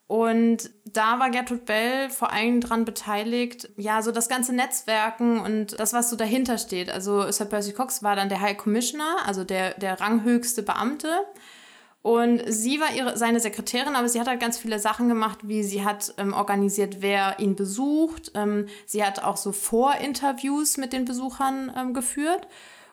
Und 0.10 0.72
da 0.86 1.20
war 1.20 1.30
Gertrud 1.30 1.66
Bell 1.66 2.10
vor 2.10 2.34
allem 2.34 2.62
dran 2.62 2.84
beteiligt, 2.84 3.70
ja, 3.78 4.01
so 4.01 4.12
das 4.12 4.28
ganze 4.28 4.56
Netzwerken 4.56 5.39
und 5.39 5.80
das, 5.80 5.94
was 5.94 6.10
so 6.10 6.16
dahinter 6.16 6.58
steht. 6.58 6.89
Also 6.89 7.32
Sir 7.32 7.46
Percy 7.46 7.74
Cox 7.74 8.01
war 8.01 8.16
dann 8.16 8.28
der 8.28 8.42
High 8.42 8.58
Commissioner, 8.58 9.18
also 9.28 9.44
der, 9.44 9.75
der 9.75 10.01
ranghöchste 10.01 10.63
Beamte. 10.63 11.10
Und 12.01 12.42
sie 12.48 12.80
war 12.80 12.92
ihre, 12.92 13.20
seine 13.20 13.39
Sekretärin, 13.39 13.96
aber 13.96 14.10
sie 14.10 14.20
hat 14.20 14.28
halt 14.28 14.39
ganz 14.39 14.58
viele 14.58 14.80
Sachen 14.80 15.10
gemacht, 15.10 15.42
wie 15.44 15.62
sie 15.62 15.86
hat 15.86 16.12
ähm, 16.18 16.34
organisiert, 16.34 17.04
wer 17.04 17.38
ihn 17.38 17.56
besucht. 17.56 18.32
Ähm, 18.34 18.66
sie 18.88 19.06
hat 19.06 19.24
auch 19.24 19.38
so 19.38 19.51
Vorinterviews 19.51 20.78
mit 20.78 20.92
den 20.92 21.06
Besuchern 21.06 21.72
ähm, 21.78 21.94
geführt. 21.94 22.48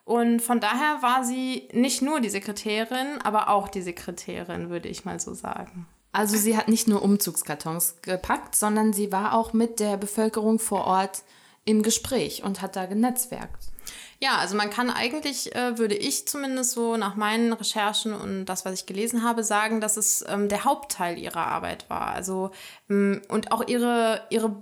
Und 0.04 0.42
von 0.42 0.60
daher 0.60 1.00
war 1.00 1.24
sie 1.24 1.66
nicht 1.72 2.02
nur 2.02 2.20
die 2.20 2.28
Sekretärin, 2.28 3.22
aber 3.24 3.48
auch 3.48 3.68
die 3.68 3.80
Sekretärin, 3.80 4.68
würde 4.68 4.90
ich 4.90 5.06
mal 5.06 5.18
so 5.18 5.32
sagen. 5.32 5.86
Also 6.16 6.38
sie 6.38 6.56
hat 6.56 6.68
nicht 6.68 6.88
nur 6.88 7.02
Umzugskartons 7.02 7.96
gepackt, 8.00 8.56
sondern 8.56 8.94
sie 8.94 9.12
war 9.12 9.34
auch 9.34 9.52
mit 9.52 9.80
der 9.80 9.98
Bevölkerung 9.98 10.58
vor 10.58 10.86
Ort 10.86 11.24
im 11.66 11.82
Gespräch 11.82 12.42
und 12.42 12.62
hat 12.62 12.74
da 12.74 12.86
genetzwerkt. 12.86 13.66
Ja, 14.18 14.38
also 14.38 14.56
man 14.56 14.70
kann 14.70 14.88
eigentlich, 14.88 15.54
äh, 15.54 15.76
würde 15.76 15.94
ich 15.94 16.26
zumindest 16.26 16.70
so 16.70 16.96
nach 16.96 17.16
meinen 17.16 17.52
Recherchen 17.52 18.14
und 18.14 18.46
das, 18.46 18.64
was 18.64 18.72
ich 18.80 18.86
gelesen 18.86 19.24
habe, 19.24 19.44
sagen, 19.44 19.82
dass 19.82 19.98
es 19.98 20.24
ähm, 20.26 20.48
der 20.48 20.64
Hauptteil 20.64 21.18
ihrer 21.18 21.46
Arbeit 21.48 21.84
war. 21.90 22.06
Also 22.14 22.50
ähm, 22.88 23.20
und 23.28 23.52
auch 23.52 23.68
ihre, 23.68 24.22
ihre 24.30 24.56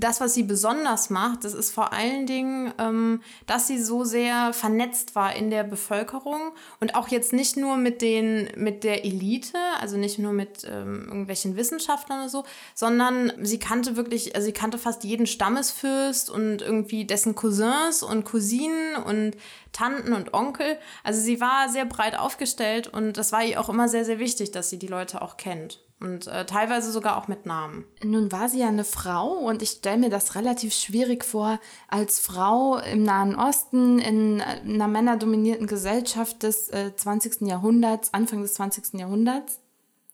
das, 0.00 0.20
was 0.20 0.34
sie 0.34 0.42
besonders 0.42 1.10
macht, 1.10 1.44
das 1.44 1.54
ist 1.54 1.70
vor 1.70 1.92
allen 1.92 2.26
Dingen, 2.26 2.72
ähm, 2.78 3.22
dass 3.46 3.66
sie 3.66 3.82
so 3.82 4.04
sehr 4.04 4.52
vernetzt 4.52 5.14
war 5.14 5.34
in 5.36 5.50
der 5.50 5.62
Bevölkerung 5.62 6.52
und 6.80 6.94
auch 6.94 7.08
jetzt 7.08 7.32
nicht 7.32 7.56
nur 7.56 7.76
mit 7.76 8.02
den, 8.02 8.48
mit 8.56 8.82
der 8.82 9.04
Elite, 9.04 9.58
also 9.80 9.96
nicht 9.96 10.18
nur 10.18 10.32
mit 10.32 10.64
ähm, 10.64 11.04
irgendwelchen 11.06 11.56
Wissenschaftlern 11.56 12.20
oder 12.20 12.28
so, 12.28 12.44
sondern 12.74 13.32
sie 13.42 13.58
kannte 13.58 13.96
wirklich, 13.96 14.34
also 14.34 14.46
sie 14.46 14.52
kannte 14.52 14.78
fast 14.78 15.04
jeden 15.04 15.26
Stammesfürst 15.26 16.30
und 16.30 16.62
irgendwie 16.62 17.04
dessen 17.04 17.34
Cousins 17.34 18.02
und 18.02 18.24
Cousinen 18.24 18.96
und 18.96 19.36
Tanten 19.72 20.12
und 20.12 20.34
Onkel. 20.34 20.78
Also 21.04 21.20
sie 21.20 21.40
war 21.40 21.68
sehr 21.68 21.84
breit 21.84 22.18
aufgestellt 22.18 22.88
und 22.88 23.16
das 23.16 23.32
war 23.32 23.44
ihr 23.44 23.60
auch 23.60 23.68
immer 23.68 23.88
sehr, 23.88 24.04
sehr 24.04 24.18
wichtig, 24.18 24.50
dass 24.50 24.70
sie 24.70 24.78
die 24.78 24.86
Leute 24.86 25.22
auch 25.22 25.36
kennt. 25.36 25.80
Und 26.00 26.28
äh, 26.28 26.46
teilweise 26.46 26.90
sogar 26.92 27.18
auch 27.18 27.28
mit 27.28 27.44
Namen. 27.44 27.84
Nun 28.02 28.32
war 28.32 28.48
sie 28.48 28.60
ja 28.60 28.68
eine 28.68 28.84
Frau 28.84 29.32
und 29.32 29.60
ich 29.60 29.68
stelle 29.70 29.98
mir 29.98 30.08
das 30.08 30.34
relativ 30.34 30.72
schwierig 30.72 31.26
vor, 31.26 31.60
als 31.88 32.18
Frau 32.18 32.78
im 32.78 33.02
Nahen 33.02 33.36
Osten, 33.36 33.98
in 33.98 34.40
einer 34.40 34.88
männerdominierten 34.88 35.66
Gesellschaft 35.66 36.42
des 36.42 36.70
äh, 36.70 36.96
20. 36.96 37.42
Jahrhunderts, 37.42 38.14
Anfang 38.14 38.40
des 38.40 38.54
20. 38.54 38.98
Jahrhunderts. 38.98 39.60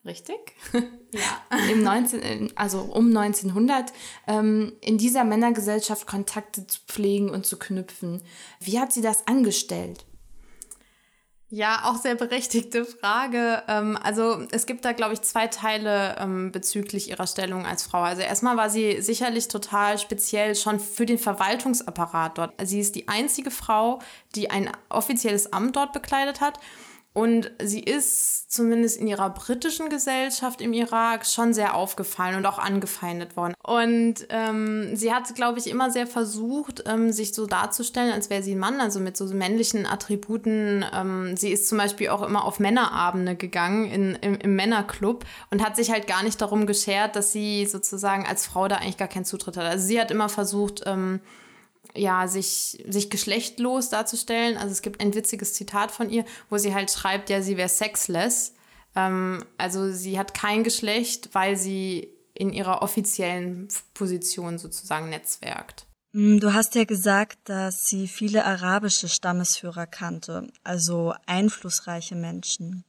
Richtig? 0.04 0.54
ja. 0.72 1.58
Im 1.70 1.84
19, 1.84 2.52
also 2.56 2.80
um 2.80 3.16
1900, 3.16 3.92
ähm, 4.26 4.72
in 4.80 4.98
dieser 4.98 5.22
Männergesellschaft 5.22 6.06
Kontakte 6.06 6.66
zu 6.66 6.80
pflegen 6.86 7.30
und 7.30 7.46
zu 7.46 7.58
knüpfen. 7.58 8.22
Wie 8.58 8.80
hat 8.80 8.92
sie 8.92 9.02
das 9.02 9.26
angestellt? 9.28 10.04
Ja, 11.48 11.82
auch 11.84 11.96
sehr 11.96 12.16
berechtigte 12.16 12.84
Frage. 12.84 13.62
Ähm, 13.68 13.96
also 14.02 14.44
es 14.50 14.66
gibt 14.66 14.84
da, 14.84 14.90
glaube 14.92 15.14
ich, 15.14 15.22
zwei 15.22 15.46
Teile 15.46 16.16
ähm, 16.18 16.50
bezüglich 16.50 17.08
ihrer 17.08 17.28
Stellung 17.28 17.64
als 17.64 17.84
Frau. 17.84 18.02
Also 18.02 18.22
erstmal 18.22 18.56
war 18.56 18.68
sie 18.68 19.00
sicherlich 19.00 19.46
total 19.46 19.96
speziell 19.98 20.56
schon 20.56 20.80
für 20.80 21.06
den 21.06 21.18
Verwaltungsapparat 21.18 22.38
dort. 22.38 22.54
Sie 22.64 22.80
ist 22.80 22.96
die 22.96 23.06
einzige 23.06 23.52
Frau, 23.52 24.00
die 24.34 24.50
ein 24.50 24.70
offizielles 24.88 25.52
Amt 25.52 25.76
dort 25.76 25.92
bekleidet 25.92 26.40
hat. 26.40 26.58
Und 27.16 27.50
sie 27.62 27.80
ist 27.80 28.52
zumindest 28.52 29.00
in 29.00 29.06
ihrer 29.06 29.30
britischen 29.30 29.88
Gesellschaft 29.88 30.60
im 30.60 30.74
Irak 30.74 31.24
schon 31.24 31.54
sehr 31.54 31.74
aufgefallen 31.74 32.36
und 32.36 32.44
auch 32.44 32.58
angefeindet 32.58 33.38
worden. 33.38 33.54
Und 33.62 34.26
ähm, 34.28 34.94
sie 34.94 35.14
hat, 35.14 35.34
glaube 35.34 35.58
ich, 35.58 35.70
immer 35.70 35.90
sehr 35.90 36.06
versucht, 36.06 36.84
ähm, 36.86 37.12
sich 37.12 37.32
so 37.32 37.46
darzustellen, 37.46 38.12
als 38.12 38.28
wäre 38.28 38.42
sie 38.42 38.54
ein 38.54 38.58
Mann, 38.58 38.82
also 38.82 39.00
mit 39.00 39.16
so 39.16 39.24
männlichen 39.28 39.86
Attributen. 39.86 40.84
Ähm, 40.92 41.38
sie 41.38 41.52
ist 41.52 41.70
zum 41.70 41.78
Beispiel 41.78 42.10
auch 42.10 42.20
immer 42.20 42.44
auf 42.44 42.60
Männerabende 42.60 43.34
gegangen 43.34 43.90
in, 43.90 44.14
im, 44.16 44.34
im 44.34 44.54
Männerclub 44.54 45.24
und 45.50 45.64
hat 45.64 45.74
sich 45.76 45.90
halt 45.90 46.06
gar 46.06 46.22
nicht 46.22 46.42
darum 46.42 46.66
geschert, 46.66 47.16
dass 47.16 47.32
sie 47.32 47.64
sozusagen 47.64 48.26
als 48.26 48.44
Frau 48.44 48.68
da 48.68 48.76
eigentlich 48.76 48.98
gar 48.98 49.08
keinen 49.08 49.24
Zutritt 49.24 49.56
hat. 49.56 49.64
Also 49.64 49.86
sie 49.86 49.98
hat 49.98 50.10
immer 50.10 50.28
versucht, 50.28 50.82
ähm, 50.84 51.20
ja, 51.94 52.28
sich, 52.28 52.84
sich 52.88 53.10
geschlechtlos 53.10 53.88
darzustellen. 53.88 54.56
Also 54.56 54.72
es 54.72 54.82
gibt 54.82 55.00
ein 55.00 55.14
witziges 55.14 55.54
Zitat 55.54 55.90
von 55.90 56.10
ihr, 56.10 56.24
wo 56.50 56.58
sie 56.58 56.74
halt 56.74 56.90
schreibt, 56.90 57.30
ja, 57.30 57.42
sie 57.42 57.56
wäre 57.56 57.68
sexless. 57.68 58.54
Ähm, 58.94 59.44
also 59.58 59.92
sie 59.92 60.18
hat 60.18 60.34
kein 60.34 60.64
Geschlecht, 60.64 61.30
weil 61.32 61.56
sie 61.56 62.08
in 62.34 62.52
ihrer 62.52 62.82
offiziellen 62.82 63.68
Position 63.94 64.58
sozusagen 64.58 65.08
netzwerkt. 65.08 65.86
Mm, 66.12 66.38
du 66.38 66.54
hast 66.54 66.74
ja 66.74 66.84
gesagt, 66.84 67.38
dass 67.44 67.84
sie 67.84 68.08
viele 68.08 68.44
arabische 68.44 69.08
Stammesführer 69.08 69.86
kannte, 69.86 70.46
also 70.64 71.14
einflussreiche 71.26 72.14
Menschen. 72.14 72.84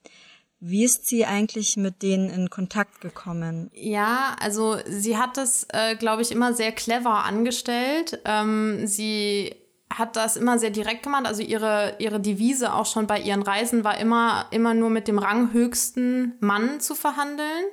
Wie 0.60 0.84
ist 0.84 1.08
sie 1.08 1.26
eigentlich 1.26 1.78
mit 1.78 2.02
denen 2.02 2.30
in 2.30 2.50
Kontakt 2.50 3.02
gekommen? 3.02 3.70
Ja, 3.74 4.36
also 4.40 4.78
sie 4.88 5.18
hat 5.18 5.38
das, 5.38 5.68
äh, 5.72 5.96
glaube 5.96 6.24
ich, 6.24 6.32
immer 6.32 6.54
sehr 6.54 6.72
clever 6.72 7.26
angestellt. 7.26 8.20
Ähm, 8.26 8.88
sie 8.88 9.56
hat 9.94 10.16
das 10.16 10.36
immer 10.36 10.58
sehr 10.58 10.72
direkt 10.72 11.04
gemacht. 11.04 11.26
Also 11.26 11.44
ihre, 11.44 11.96
ihre 12.00 12.20
Devise 12.20 12.74
auch 12.74 12.86
schon 12.86 13.08
bei 13.08 13.20
ihren 13.20 13.44
Reisen 13.44 13.84
war 13.84 14.00
immer, 14.00 14.48
immer 14.52 14.74
nur 14.74 14.90
mit 14.90 15.08
dem 15.08 15.20
ranghöchsten 15.20 16.36
Mann 16.40 16.80
zu 16.80 16.96
verhandeln 16.96 17.66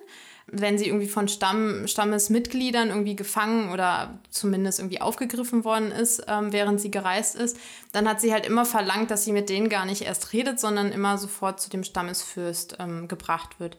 wenn 0.46 0.78
sie 0.78 0.86
irgendwie 0.86 1.08
von 1.08 1.28
Stamm, 1.28 1.86
Stammesmitgliedern 1.86 2.88
irgendwie 2.88 3.16
gefangen 3.16 3.72
oder 3.72 4.18
zumindest 4.30 4.78
irgendwie 4.78 5.00
aufgegriffen 5.00 5.64
worden 5.64 5.90
ist, 5.90 6.24
ähm, 6.28 6.52
während 6.52 6.80
sie 6.80 6.90
gereist 6.90 7.34
ist, 7.34 7.56
dann 7.92 8.08
hat 8.08 8.20
sie 8.20 8.32
halt 8.32 8.46
immer 8.46 8.64
verlangt, 8.64 9.10
dass 9.10 9.24
sie 9.24 9.32
mit 9.32 9.48
denen 9.48 9.68
gar 9.68 9.86
nicht 9.86 10.02
erst 10.02 10.32
redet, 10.32 10.60
sondern 10.60 10.92
immer 10.92 11.18
sofort 11.18 11.60
zu 11.60 11.70
dem 11.70 11.82
Stammesfürst 11.82 12.76
ähm, 12.78 13.08
gebracht 13.08 13.58
wird. 13.58 13.76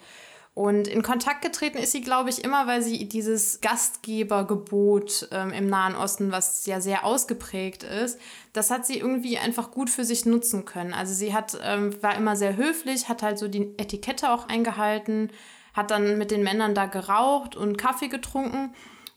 Und 0.55 0.87
in 0.87 1.03
Kontakt 1.03 1.41
getreten 1.41 1.77
ist 1.77 1.91
sie, 1.91 1.99
glaube 1.99 2.29
ich, 2.29 2.41
immer, 2.41 2.65
weil 2.65 2.81
sie 2.81 3.09
dieses 3.09 3.59
Gastgebergebot 3.59 5.27
ähm, 5.31 5.51
im 5.51 5.67
Nahen 5.67 5.97
Osten, 5.97 6.31
was 6.31 6.65
ja 6.65 6.79
sehr 6.79 7.03
ausgeprägt 7.03 7.83
ist, 7.83 8.17
das 8.53 8.71
hat 8.71 8.85
sie 8.85 8.97
irgendwie 8.97 9.37
einfach 9.37 9.69
gut 9.71 9.89
für 9.89 10.05
sich 10.05 10.25
nutzen 10.25 10.63
können. 10.63 10.93
Also 10.93 11.13
sie 11.13 11.33
hat, 11.33 11.59
ähm, 11.61 12.01
war 12.01 12.15
immer 12.15 12.37
sehr 12.37 12.55
höflich, 12.55 13.09
hat 13.09 13.21
halt 13.21 13.37
so 13.37 13.49
die 13.49 13.73
Etikette 13.77 14.31
auch 14.31 14.47
eingehalten, 14.47 15.29
hat 15.75 15.91
dann 15.91 16.17
mit 16.17 16.31
den 16.31 16.43
Männern 16.43 16.73
da 16.73 16.85
geraucht 16.85 17.55
und 17.55 17.77
Kaffee 17.77 18.07
getrunken. 18.07 18.73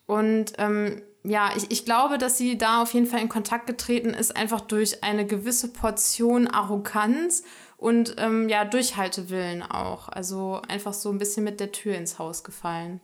Und 0.07 0.55
ähm, 0.59 1.03
ja, 1.23 1.51
ich, 1.57 1.71
ich 1.71 1.85
glaube, 1.85 2.19
dass 2.19 2.37
sie 2.37 2.59
da 2.59 2.83
auf 2.83 2.93
jeden 2.95 3.07
Fall 3.07 3.21
in 3.21 3.29
Kontakt 3.29 3.67
getreten 3.67 4.11
ist, 4.11 4.37
einfach 4.37 4.61
durch 4.61 5.05
eine 5.05 5.27
gewisse 5.27 5.73
Portion 5.73 6.49
Arroganz 6.49 7.45
und 7.77 8.17
ähm, 8.19 8.49
ja, 8.49 8.65
Durchhaltewillen 8.65 9.63
auch. 9.63 10.09
Also 10.09 10.61
einfach 10.67 10.95
so 10.95 11.11
ein 11.11 11.19
bisschen 11.19 11.45
mit 11.45 11.61
der 11.61 11.71
Tür 11.73 11.97
ins 11.97 12.19
Haus 12.19 12.43
gefallen. 12.43 13.01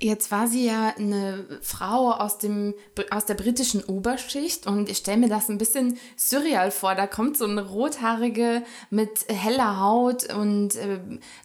Jetzt 0.00 0.30
war 0.30 0.46
sie 0.46 0.64
ja 0.64 0.94
eine 0.96 1.44
Frau 1.60 2.12
aus, 2.12 2.38
dem, 2.38 2.74
aus 3.10 3.26
der 3.26 3.34
britischen 3.34 3.82
Oberschicht 3.82 4.68
und 4.68 4.88
ich 4.88 4.98
stelle 4.98 5.18
mir 5.18 5.28
das 5.28 5.48
ein 5.48 5.58
bisschen 5.58 5.98
surreal 6.16 6.70
vor. 6.70 6.94
Da 6.94 7.08
kommt 7.08 7.36
so 7.36 7.46
eine 7.46 7.66
rothaarige 7.68 8.62
mit 8.90 9.26
heller 9.28 9.80
Haut 9.80 10.32
und 10.32 10.76
äh, 10.76 11.00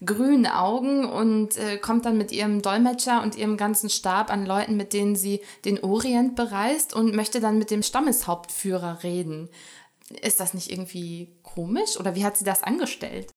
grünen 0.06 0.46
Augen 0.46 1.04
und 1.06 1.58
äh, 1.58 1.78
kommt 1.78 2.06
dann 2.06 2.16
mit 2.16 2.32
ihrem 2.32 2.62
Dolmetscher 2.62 3.24
und 3.24 3.36
ihrem 3.36 3.58
ganzen 3.58 3.90
Stab 3.90 4.32
an 4.32 4.46
Leuten, 4.46 4.78
mit 4.78 4.94
denen 4.94 5.16
sie 5.16 5.42
den 5.66 5.84
Orient 5.84 6.36
bereist 6.36 6.94
und 6.94 7.16
möchte 7.16 7.40
dann 7.40 7.58
mit 7.58 7.72
dem 7.72 7.82
Stammeshauptführer 7.82 9.02
reden. 9.02 9.50
Ist 10.22 10.40
das 10.40 10.54
nicht 10.54 10.72
irgendwie 10.72 11.36
komisch 11.42 12.00
oder 12.00 12.14
wie 12.14 12.24
hat 12.24 12.38
sie 12.38 12.46
das 12.46 12.62
angestellt? 12.62 13.33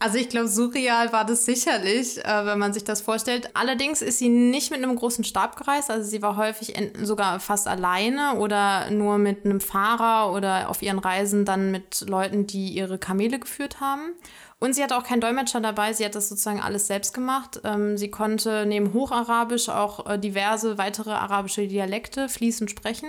Also 0.00 0.16
ich 0.16 0.28
glaube, 0.28 0.46
surreal 0.46 1.12
war 1.12 1.24
das 1.24 1.44
sicherlich, 1.44 2.24
äh, 2.24 2.46
wenn 2.46 2.58
man 2.58 2.72
sich 2.72 2.84
das 2.84 3.00
vorstellt. 3.00 3.50
Allerdings 3.54 4.00
ist 4.00 4.18
sie 4.18 4.28
nicht 4.28 4.70
mit 4.70 4.80
einem 4.82 4.94
großen 4.94 5.24
Stab 5.24 5.56
gereist. 5.56 5.90
Also 5.90 6.08
sie 6.08 6.22
war 6.22 6.36
häufig 6.36 6.74
sogar 7.02 7.40
fast 7.40 7.66
alleine 7.66 8.36
oder 8.36 8.90
nur 8.90 9.18
mit 9.18 9.44
einem 9.44 9.60
Fahrer 9.60 10.32
oder 10.32 10.68
auf 10.68 10.82
ihren 10.82 11.00
Reisen 11.00 11.44
dann 11.44 11.72
mit 11.72 12.04
Leuten, 12.08 12.46
die 12.46 12.68
ihre 12.68 12.98
Kamele 12.98 13.40
geführt 13.40 13.80
haben. 13.80 14.12
Und 14.60 14.74
sie 14.74 14.82
hatte 14.82 14.96
auch 14.96 15.04
keinen 15.04 15.20
Dolmetscher 15.20 15.60
dabei, 15.60 15.92
sie 15.92 16.04
hat 16.04 16.16
das 16.16 16.28
sozusagen 16.28 16.60
alles 16.60 16.86
selbst 16.86 17.12
gemacht. 17.12 17.60
Ähm, 17.64 17.96
sie 17.98 18.10
konnte 18.10 18.66
neben 18.66 18.92
Hocharabisch 18.92 19.68
auch 19.68 20.08
äh, 20.08 20.18
diverse 20.18 20.78
weitere 20.78 21.10
arabische 21.10 21.66
Dialekte 21.66 22.28
fließend 22.28 22.70
sprechen 22.70 23.08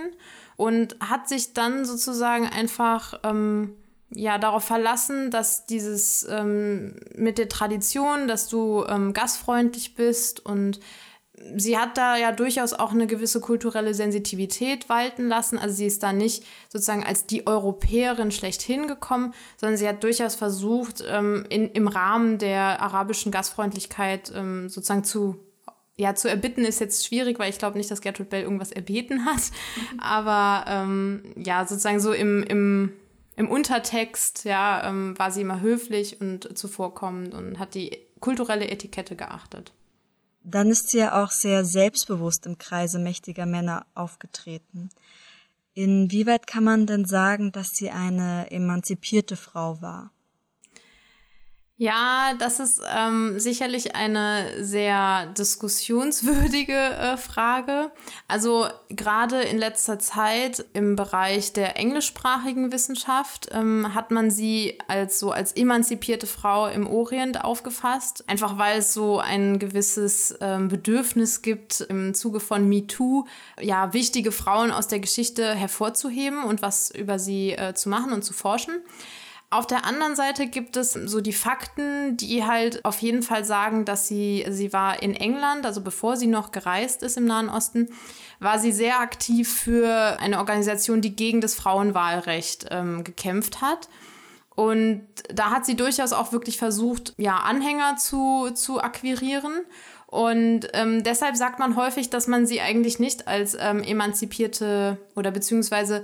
und 0.56 0.96
hat 1.00 1.28
sich 1.28 1.52
dann 1.52 1.84
sozusagen 1.84 2.46
einfach 2.48 3.14
ähm, 3.24 3.74
ja 4.12 4.38
darauf 4.38 4.64
verlassen, 4.64 5.30
dass 5.30 5.66
dieses 5.66 6.26
ähm, 6.28 6.96
mit 7.14 7.38
der 7.38 7.48
Tradition, 7.48 8.28
dass 8.28 8.48
du 8.48 8.84
ähm, 8.88 9.12
gastfreundlich 9.12 9.94
bist 9.94 10.44
und 10.44 10.80
sie 11.56 11.78
hat 11.78 11.96
da 11.96 12.16
ja 12.16 12.32
durchaus 12.32 12.72
auch 12.72 12.92
eine 12.92 13.06
gewisse 13.06 13.40
kulturelle 13.40 13.94
Sensitivität 13.94 14.88
walten 14.88 15.28
lassen. 15.28 15.58
Also 15.58 15.74
sie 15.74 15.86
ist 15.86 16.02
da 16.02 16.12
nicht 16.12 16.44
sozusagen 16.68 17.04
als 17.04 17.26
die 17.26 17.46
Europäerin 17.46 18.30
schlechthin 18.30 18.86
gekommen, 18.86 19.32
sondern 19.56 19.78
sie 19.78 19.88
hat 19.88 20.02
durchaus 20.04 20.34
versucht, 20.34 21.02
ähm, 21.08 21.46
in, 21.48 21.70
im 21.70 21.88
Rahmen 21.88 22.38
der 22.38 22.82
arabischen 22.82 23.32
Gastfreundlichkeit 23.32 24.32
ähm, 24.34 24.68
sozusagen 24.68 25.04
zu 25.04 25.36
ja, 25.96 26.14
zu 26.14 26.30
erbitten 26.30 26.64
ist 26.64 26.80
jetzt 26.80 27.04
schwierig, 27.04 27.38
weil 27.38 27.50
ich 27.50 27.58
glaube 27.58 27.76
nicht, 27.76 27.90
dass 27.90 28.00
Gertrud 28.00 28.30
Bell 28.30 28.42
irgendwas 28.42 28.72
erbeten 28.72 29.26
hat. 29.26 29.42
Aber 29.98 30.64
ähm, 30.66 31.22
ja, 31.36 31.66
sozusagen 31.66 32.00
so 32.00 32.12
im, 32.12 32.42
im 32.42 32.92
im 33.40 33.50
Untertext, 33.50 34.44
ja, 34.44 34.86
ähm, 34.86 35.18
war 35.18 35.30
sie 35.30 35.40
immer 35.40 35.62
höflich 35.62 36.20
und 36.20 36.58
zuvorkommend 36.58 37.32
und 37.32 37.58
hat 37.58 37.74
die 37.74 37.96
kulturelle 38.20 38.68
Etikette 38.68 39.16
geachtet. 39.16 39.72
Dann 40.42 40.68
ist 40.68 40.90
sie 40.90 40.98
ja 40.98 41.24
auch 41.24 41.30
sehr 41.30 41.64
selbstbewusst 41.64 42.44
im 42.44 42.58
Kreise 42.58 42.98
mächtiger 42.98 43.46
Männer 43.46 43.86
aufgetreten. 43.94 44.90
Inwieweit 45.72 46.46
kann 46.46 46.64
man 46.64 46.84
denn 46.84 47.06
sagen, 47.06 47.50
dass 47.50 47.70
sie 47.70 47.90
eine 47.90 48.50
emanzipierte 48.50 49.36
Frau 49.36 49.80
war? 49.80 50.12
Ja, 51.80 52.34
das 52.38 52.60
ist 52.60 52.82
ähm, 52.94 53.40
sicherlich 53.40 53.96
eine 53.96 54.62
sehr 54.62 55.24
diskussionswürdige 55.28 56.74
äh, 56.74 57.16
Frage. 57.16 57.90
Also 58.28 58.66
gerade 58.90 59.40
in 59.40 59.56
letzter 59.56 59.98
Zeit 59.98 60.62
im 60.74 60.94
Bereich 60.94 61.54
der 61.54 61.78
englischsprachigen 61.78 62.70
Wissenschaft 62.70 63.48
ähm, 63.52 63.94
hat 63.94 64.10
man 64.10 64.30
sie 64.30 64.78
als 64.88 65.18
so 65.18 65.30
als 65.30 65.52
emanzipierte 65.52 66.26
Frau 66.26 66.66
im 66.66 66.86
Orient 66.86 67.42
aufgefasst, 67.42 68.24
einfach 68.28 68.58
weil 68.58 68.80
es 68.80 68.92
so 68.92 69.18
ein 69.18 69.58
gewisses 69.58 70.36
ähm, 70.42 70.68
Bedürfnis 70.68 71.40
gibt 71.40 71.80
im 71.80 72.12
Zuge 72.12 72.40
von 72.40 72.68
MeToo, 72.68 73.24
ja 73.58 73.94
wichtige 73.94 74.32
Frauen 74.32 74.70
aus 74.70 74.86
der 74.86 75.00
Geschichte 75.00 75.54
hervorzuheben 75.54 76.44
und 76.44 76.60
was 76.60 76.90
über 76.90 77.18
sie 77.18 77.52
äh, 77.52 77.72
zu 77.72 77.88
machen 77.88 78.12
und 78.12 78.22
zu 78.22 78.34
forschen. 78.34 78.82
Auf 79.52 79.66
der 79.66 79.84
anderen 79.84 80.14
Seite 80.14 80.46
gibt 80.46 80.76
es 80.76 80.92
so 80.92 81.20
die 81.20 81.32
Fakten, 81.32 82.16
die 82.16 82.44
halt 82.44 82.84
auf 82.84 83.00
jeden 83.00 83.24
Fall 83.24 83.44
sagen, 83.44 83.84
dass 83.84 84.06
sie, 84.06 84.46
sie 84.48 84.72
war 84.72 85.02
in 85.02 85.12
England, 85.12 85.66
also 85.66 85.80
bevor 85.80 86.16
sie 86.16 86.28
noch 86.28 86.52
gereist 86.52 87.02
ist 87.02 87.16
im 87.16 87.24
Nahen 87.24 87.48
Osten, 87.48 87.88
war 88.38 88.60
sie 88.60 88.70
sehr 88.70 89.00
aktiv 89.00 89.52
für 89.52 90.18
eine 90.20 90.38
Organisation, 90.38 91.00
die 91.00 91.16
gegen 91.16 91.40
das 91.40 91.56
Frauenwahlrecht 91.56 92.66
ähm, 92.70 93.02
gekämpft 93.02 93.60
hat. 93.60 93.88
Und 94.54 95.06
da 95.32 95.50
hat 95.50 95.66
sie 95.66 95.74
durchaus 95.74 96.12
auch 96.12 96.30
wirklich 96.30 96.56
versucht, 96.56 97.14
ja, 97.16 97.38
Anhänger 97.38 97.96
zu, 97.96 98.50
zu 98.50 98.80
akquirieren. 98.80 99.62
Und 100.06 100.68
ähm, 100.74 101.02
deshalb 101.02 101.36
sagt 101.36 101.58
man 101.58 101.76
häufig, 101.76 102.10
dass 102.10 102.26
man 102.26 102.46
sie 102.46 102.60
eigentlich 102.60 102.98
nicht 102.98 103.26
als 103.26 103.56
ähm, 103.58 103.82
emanzipierte 103.82 104.98
oder 105.16 105.30
beziehungsweise 105.30 106.02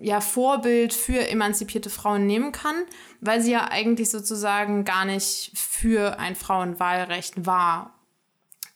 ja, 0.00 0.20
Vorbild 0.20 0.94
für 0.94 1.28
emanzipierte 1.28 1.90
Frauen 1.90 2.26
nehmen 2.26 2.52
kann, 2.52 2.76
weil 3.20 3.40
sie 3.40 3.52
ja 3.52 3.68
eigentlich 3.70 4.10
sozusagen 4.10 4.84
gar 4.84 5.04
nicht 5.04 5.52
für 5.54 6.18
ein 6.18 6.34
Frauenwahlrecht 6.34 7.46
war. 7.46 7.94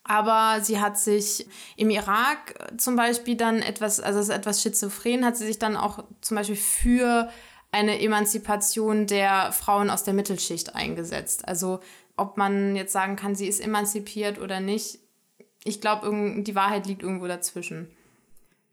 Aber 0.04 0.62
sie 0.62 0.80
hat 0.80 0.98
sich 0.98 1.46
im 1.76 1.88
Irak 1.88 2.54
zum 2.76 2.94
Beispiel 2.94 3.36
dann 3.36 3.62
etwas, 3.62 4.00
also 4.00 4.20
ist 4.20 4.28
etwas 4.28 4.60
schizophren, 4.60 5.24
hat 5.24 5.38
sie 5.38 5.46
sich 5.46 5.58
dann 5.58 5.76
auch 5.76 6.04
zum 6.20 6.36
Beispiel 6.36 6.56
für 6.56 7.30
eine 7.72 8.00
Emanzipation 8.00 9.06
der 9.06 9.50
Frauen 9.52 9.88
aus 9.88 10.04
der 10.04 10.14
Mittelschicht 10.14 10.74
eingesetzt. 10.74 11.48
Also 11.48 11.80
ob 12.16 12.36
man 12.36 12.76
jetzt 12.76 12.92
sagen 12.92 13.16
kann, 13.16 13.34
sie 13.34 13.48
ist 13.48 13.60
emanzipiert 13.60 14.38
oder 14.38 14.60
nicht, 14.60 14.98
ich 15.64 15.80
glaube, 15.80 16.42
die 16.42 16.54
Wahrheit 16.54 16.86
liegt 16.86 17.02
irgendwo 17.02 17.26
dazwischen. 17.26 17.90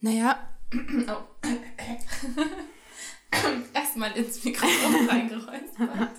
Naja, 0.02 0.38
oh. 0.74 1.24
Erstmal 3.74 4.12
ins 4.18 4.44
Mikrofon 4.44 5.10
reingeräuspert. 5.10 6.12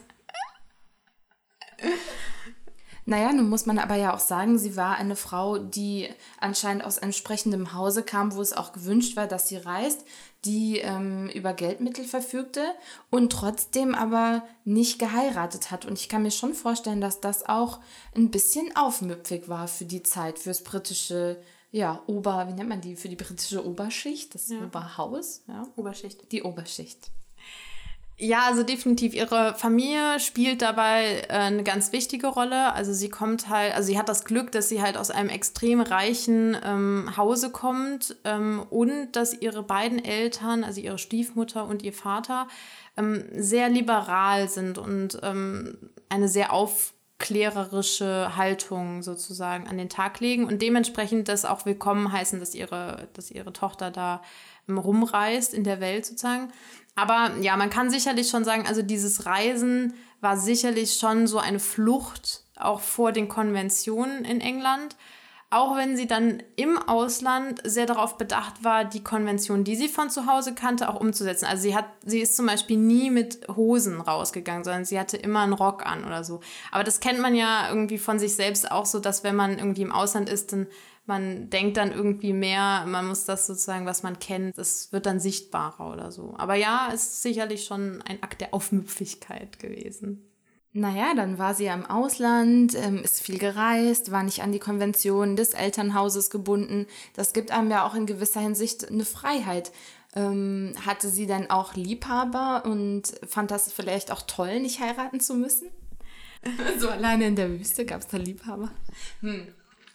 Naja, 3.04 3.32
nun 3.32 3.48
muss 3.48 3.66
man 3.66 3.80
aber 3.80 3.96
ja 3.96 4.14
auch 4.14 4.20
sagen, 4.20 4.58
sie 4.58 4.76
war 4.76 4.96
eine 4.96 5.16
Frau, 5.16 5.58
die 5.58 6.08
anscheinend 6.38 6.84
aus 6.84 6.98
entsprechendem 6.98 7.72
Hause 7.72 8.04
kam, 8.04 8.36
wo 8.36 8.40
es 8.40 8.52
auch 8.52 8.72
gewünscht 8.72 9.16
war, 9.16 9.26
dass 9.26 9.48
sie 9.48 9.56
reist, 9.56 10.04
die 10.44 10.78
ähm, 10.78 11.28
über 11.30 11.52
Geldmittel 11.52 12.04
verfügte 12.04 12.64
und 13.10 13.32
trotzdem 13.32 13.96
aber 13.96 14.44
nicht 14.64 15.00
geheiratet 15.00 15.72
hat. 15.72 15.84
Und 15.84 15.98
ich 15.98 16.08
kann 16.08 16.22
mir 16.22 16.30
schon 16.30 16.54
vorstellen, 16.54 17.00
dass 17.00 17.20
das 17.20 17.48
auch 17.48 17.80
ein 18.14 18.30
bisschen 18.30 18.76
aufmüpfig 18.76 19.48
war 19.48 19.66
für 19.66 19.84
die 19.84 20.04
Zeit, 20.04 20.38
fürs 20.38 20.62
britische 20.62 21.42
ja, 21.72 22.02
Ober, 22.06 22.46
wie 22.48 22.52
nennt 22.52 22.68
man 22.68 22.82
die, 22.82 22.96
für 22.96 23.08
die 23.08 23.16
britische 23.16 23.66
Oberschicht, 23.66 24.34
das 24.34 24.48
ja. 24.50 24.62
Oberhaus, 24.62 25.42
ja. 25.48 25.66
Oberschicht. 25.74 26.30
Die 26.30 26.42
Oberschicht. 26.42 27.10
Ja, 28.18 28.42
also 28.46 28.62
definitiv. 28.62 29.14
Ihre 29.14 29.54
Familie 29.54 30.20
spielt 30.20 30.60
dabei 30.60 31.22
äh, 31.28 31.32
eine 31.32 31.64
ganz 31.64 31.92
wichtige 31.92 32.26
Rolle. 32.28 32.74
Also 32.74 32.92
sie 32.92 33.08
kommt 33.08 33.48
halt, 33.48 33.74
also 33.74 33.86
sie 33.86 33.98
hat 33.98 34.10
das 34.10 34.24
Glück, 34.24 34.52
dass 34.52 34.68
sie 34.68 34.82
halt 34.82 34.98
aus 34.98 35.10
einem 35.10 35.30
extrem 35.30 35.80
reichen 35.80 36.56
ähm, 36.62 37.16
Hause 37.16 37.50
kommt 37.50 38.16
ähm, 38.24 38.64
und 38.68 39.12
dass 39.12 39.32
ihre 39.32 39.62
beiden 39.62 40.04
Eltern, 40.04 40.64
also 40.64 40.80
ihre 40.80 40.98
Stiefmutter 40.98 41.66
und 41.66 41.82
ihr 41.82 41.94
Vater, 41.94 42.48
ähm, 42.98 43.24
sehr 43.34 43.70
liberal 43.70 44.48
sind 44.48 44.76
und 44.76 45.18
ähm, 45.22 45.90
eine 46.10 46.28
sehr 46.28 46.52
auf 46.52 46.92
klärerische 47.22 48.36
Haltung 48.36 49.02
sozusagen 49.02 49.66
an 49.68 49.78
den 49.78 49.88
Tag 49.88 50.20
legen 50.20 50.44
und 50.44 50.60
dementsprechend 50.60 51.28
das 51.28 51.46
auch 51.46 51.64
willkommen 51.64 52.12
heißen, 52.12 52.38
dass 52.40 52.54
ihre, 52.54 53.08
dass 53.14 53.30
ihre 53.30 53.54
Tochter 53.54 53.90
da 53.90 54.20
ähm, 54.68 54.76
rumreist 54.76 55.54
in 55.54 55.64
der 55.64 55.80
Welt 55.80 56.04
sozusagen. 56.04 56.52
Aber 56.94 57.30
ja, 57.40 57.56
man 57.56 57.70
kann 57.70 57.90
sicherlich 57.90 58.28
schon 58.28 58.44
sagen, 58.44 58.66
also 58.66 58.82
dieses 58.82 59.24
Reisen 59.24 59.94
war 60.20 60.36
sicherlich 60.36 60.94
schon 60.94 61.26
so 61.26 61.38
eine 61.38 61.60
Flucht 61.60 62.42
auch 62.56 62.80
vor 62.80 63.12
den 63.12 63.28
Konventionen 63.28 64.24
in 64.24 64.40
England 64.40 64.96
auch 65.52 65.76
wenn 65.76 65.96
sie 65.96 66.06
dann 66.06 66.42
im 66.56 66.78
Ausland 66.78 67.60
sehr 67.64 67.86
darauf 67.86 68.16
bedacht 68.16 68.64
war, 68.64 68.84
die 68.84 69.04
Konvention, 69.04 69.64
die 69.64 69.76
sie 69.76 69.88
von 69.88 70.08
zu 70.08 70.26
Hause 70.26 70.54
kannte, 70.54 70.88
auch 70.88 70.98
umzusetzen. 70.98 71.44
Also 71.44 71.64
sie 71.64 71.76
hat, 71.76 71.84
sie 72.04 72.20
ist 72.20 72.36
zum 72.36 72.46
Beispiel 72.46 72.78
nie 72.78 73.10
mit 73.10 73.46
Hosen 73.54 74.00
rausgegangen, 74.00 74.64
sondern 74.64 74.84
sie 74.86 74.98
hatte 74.98 75.18
immer 75.18 75.40
einen 75.40 75.52
Rock 75.52 75.84
an 75.84 76.04
oder 76.04 76.24
so. 76.24 76.40
Aber 76.70 76.84
das 76.84 77.00
kennt 77.00 77.20
man 77.20 77.34
ja 77.34 77.68
irgendwie 77.68 77.98
von 77.98 78.18
sich 78.18 78.34
selbst 78.34 78.70
auch 78.70 78.86
so, 78.86 78.98
dass 78.98 79.24
wenn 79.24 79.36
man 79.36 79.58
irgendwie 79.58 79.82
im 79.82 79.92
Ausland 79.92 80.30
ist, 80.30 80.52
dann 80.52 80.68
man 81.04 81.50
denkt 81.50 81.76
dann 81.76 81.92
irgendwie 81.92 82.32
mehr, 82.32 82.84
man 82.86 83.06
muss 83.06 83.24
das 83.24 83.46
sozusagen, 83.46 83.86
was 83.86 84.02
man 84.02 84.20
kennt, 84.20 84.56
das 84.56 84.92
wird 84.92 85.04
dann 85.04 85.20
sichtbarer 85.20 85.92
oder 85.92 86.12
so. 86.12 86.34
Aber 86.38 86.54
ja, 86.54 86.88
ist 86.94 87.22
sicherlich 87.22 87.64
schon 87.64 88.00
ein 88.02 88.22
Akt 88.22 88.40
der 88.40 88.54
Aufmüpfigkeit 88.54 89.58
gewesen. 89.58 90.31
Naja, 90.74 91.12
dann 91.14 91.38
war 91.38 91.54
sie 91.54 91.64
ja 91.64 91.74
im 91.74 91.84
Ausland, 91.84 92.74
ähm, 92.74 93.02
ist 93.02 93.22
viel 93.22 93.38
gereist, 93.38 94.10
war 94.10 94.22
nicht 94.22 94.42
an 94.42 94.52
die 94.52 94.58
Konventionen 94.58 95.36
des 95.36 95.52
Elternhauses 95.52 96.30
gebunden. 96.30 96.86
Das 97.14 97.34
gibt 97.34 97.50
einem 97.50 97.70
ja 97.70 97.86
auch 97.86 97.94
in 97.94 98.06
gewisser 98.06 98.40
Hinsicht 98.40 98.88
eine 98.88 99.04
Freiheit. 99.04 99.70
Ähm, 100.14 100.74
hatte 100.84 101.08
sie 101.08 101.26
dann 101.26 101.50
auch 101.50 101.74
Liebhaber 101.74 102.64
und 102.64 103.02
fand 103.26 103.50
das 103.50 103.72
vielleicht 103.72 104.10
auch 104.10 104.22
toll, 104.22 104.60
nicht 104.60 104.80
heiraten 104.80 105.20
zu 105.20 105.34
müssen? 105.34 105.68
so 106.78 106.88
alleine 106.88 107.26
in 107.26 107.36
der 107.36 107.50
Wüste 107.50 107.84
gab 107.84 108.00
es 108.00 108.08
da 108.08 108.16
Liebhaber. 108.16 108.70
Hm. 109.20 109.48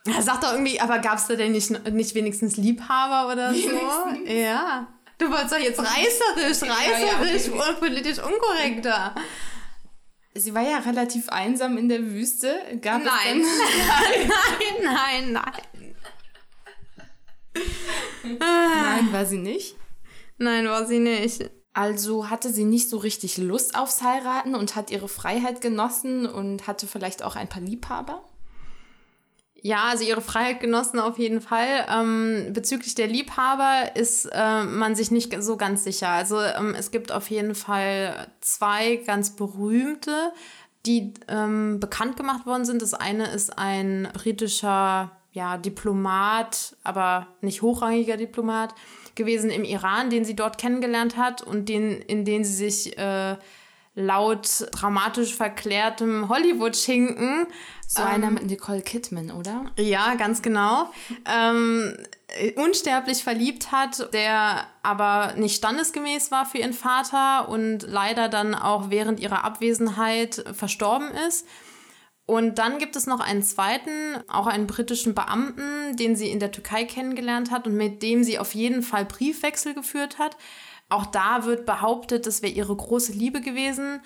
Ja, 0.06 0.22
sag 0.22 0.42
doch 0.42 0.54
irgendwie, 0.54 0.80
aber 0.80 1.00
gab 1.00 1.18
es 1.18 1.28
da 1.28 1.36
denn 1.36 1.52
nicht, 1.52 1.72
nicht 1.92 2.16
wenigstens 2.16 2.56
Liebhaber 2.56 3.32
oder 3.32 3.52
wenigstens. 3.52 3.82
so? 4.26 4.32
Ja. 4.32 4.88
Du 5.18 5.30
wolltest 5.30 5.54
doch 5.54 5.60
jetzt 5.60 5.80
reißerisch, 5.80 6.70
reißerisch 6.70 7.48
ja, 7.48 7.54
ja, 7.54 7.60
okay. 7.60 7.70
und 7.70 7.80
politisch 7.80 8.20
unkorrekter. 8.20 9.16
Sie 10.38 10.54
war 10.54 10.62
ja 10.62 10.78
relativ 10.80 11.30
einsam 11.30 11.78
in 11.78 11.89
der 11.89 12.12
Wüste. 12.12 12.60
Gab 12.82 13.04
nein. 13.04 13.41
Es 13.41 13.47
nein, 14.84 14.84
nein, 14.84 15.32
nein. 15.34 15.95
Nein, 18.39 19.12
war 19.12 19.26
sie 19.26 19.39
nicht? 19.39 19.76
Nein, 20.38 20.67
war 20.67 20.86
sie 20.86 21.00
nicht. 21.00 21.50
Also 21.73 22.30
hatte 22.30 22.52
sie 22.52 22.65
nicht 22.65 22.89
so 22.89 22.97
richtig 22.97 23.38
Lust 23.38 23.76
aufs 23.78 24.02
Heiraten 24.02 24.56
und 24.56 24.76
hat 24.76 24.91
ihre 24.91 25.08
Freiheit 25.08 25.62
genossen 25.62 26.26
und 26.28 26.67
hatte 26.67 26.88
vielleicht 26.88 27.23
auch 27.23 27.36
ein 27.36 27.50
paar 27.50 27.62
Liebhaber? 27.62 28.27
Ja, 29.62 29.86
also 29.86 30.04
ihre 30.04 30.22
Freiheit 30.22 30.60
genossen 30.60 31.00
auf 31.00 31.17
jeden 31.17 31.41
Fall. 31.41 31.86
Ähm, 31.89 32.54
bezüglich 32.54 32.96
der 32.96 33.08
Liebhaber 33.08 33.96
ist 33.96 34.30
äh, 34.32 34.63
man 34.63 34.96
sich 34.96 35.12
nicht 35.12 35.36
so 35.41 35.58
ganz 35.58 35.84
sicher. 35.84 36.10
Also 36.10 36.39
ähm, 36.39 36.76
es 36.78 36.91
gibt 36.91 37.12
auf 37.12 37.30
jeden 37.30 37.56
Fall 37.56 38.28
zwei 38.39 38.98
ganz 38.98 39.36
berühmte, 39.36 40.32
die 40.86 41.13
ähm, 41.28 41.80
bekannt 41.80 42.17
gemacht 42.17 42.46
worden 42.46 42.65
sind. 42.65 42.82
Das 42.82 42.93
eine 42.93 43.28
ist 43.32 43.58
ein 43.58 44.08
britischer 44.13 45.12
ja, 45.32 45.58
Diplomat, 45.58 46.76
aber 46.84 47.28
nicht 47.41 47.62
hochrangiger 47.62 48.17
Diplomat 48.17 48.74
gewesen 49.15 49.50
im 49.50 49.63
Iran, 49.63 50.10
den 50.10 50.24
sie 50.24 50.36
dort 50.36 50.58
kennengelernt 50.58 51.17
hat 51.17 51.41
und 51.41 51.67
den, 51.67 51.91
in 51.91 52.26
den 52.26 52.43
sie 52.43 52.54
sich 52.54 52.98
äh, 52.98 53.38
laut 53.97 54.67
dramatisch 54.71 55.36
verklärtem 55.36 56.29
Hollywood-Schinken. 56.29 57.47
So 57.88 58.03
ähm, 58.03 58.07
einer 58.07 58.31
mit 58.31 58.45
Nicole 58.45 58.81
Kidman, 58.81 59.31
oder? 59.31 59.65
Ja, 59.77 60.13
ganz 60.13 60.43
genau. 60.43 60.91
Ähm, 61.25 61.97
unsterblich 62.55 63.23
verliebt 63.23 63.71
hat, 63.71 64.13
der 64.13 64.67
aber 64.83 65.33
nicht 65.36 65.55
standesgemäß 65.55 66.29
war 66.29 66.45
für 66.45 66.60
ihren 66.60 66.73
Vater 66.73 67.49
und 67.49 67.81
leider 67.81 68.29
dann 68.29 68.53
auch 68.53 68.91
während 68.91 69.19
ihrer 69.19 69.43
Abwesenheit 69.43 70.45
verstorben 70.53 71.10
ist. 71.27 71.47
Und 72.27 72.60
dann 72.60 72.77
gibt 72.77 72.95
es 72.97 73.07
noch 73.07 73.21
einen 73.21 73.41
zweiten, 73.41 73.89
auch 74.27 74.47
einen 74.47 74.67
britischen 74.67 75.15
Beamten, 75.15 75.95
den 75.95 76.15
sie 76.15 76.29
in 76.29 76.39
der 76.39 76.51
Türkei 76.51 76.83
kennengelernt 76.83 77.49
hat 77.49 77.65
und 77.65 77.73
mit 77.73 78.03
dem 78.03 78.23
sie 78.23 78.38
auf 78.38 78.53
jeden 78.53 78.83
Fall 78.83 79.05
Briefwechsel 79.05 79.73
geführt 79.73 80.19
hat. 80.19 80.38
Auch 80.89 81.06
da 81.06 81.45
wird 81.45 81.65
behauptet, 81.65 82.26
das 82.28 82.41
wäre 82.41 82.54
ihre 82.54 82.76
große 82.76 83.12
Liebe 83.12 83.41
gewesen. 83.41 84.02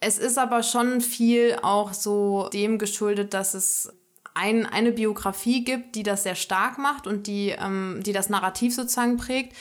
Es 0.00 0.18
ist 0.18 0.38
aber 0.38 0.62
schon 0.62 1.00
viel 1.00 1.56
auch 1.62 1.92
so 1.92 2.48
dem 2.52 2.78
geschuldet, 2.78 3.34
dass 3.34 3.54
es 3.54 3.92
ein, 4.38 4.66
eine 4.66 4.92
Biografie 4.92 5.64
gibt, 5.64 5.96
die 5.96 6.04
das 6.04 6.22
sehr 6.22 6.36
stark 6.36 6.78
macht 6.78 7.08
und 7.08 7.26
die, 7.26 7.50
ähm, 7.50 8.00
die 8.04 8.12
das 8.12 8.28
Narrativ 8.28 8.72
sozusagen 8.72 9.16
prägt. 9.16 9.56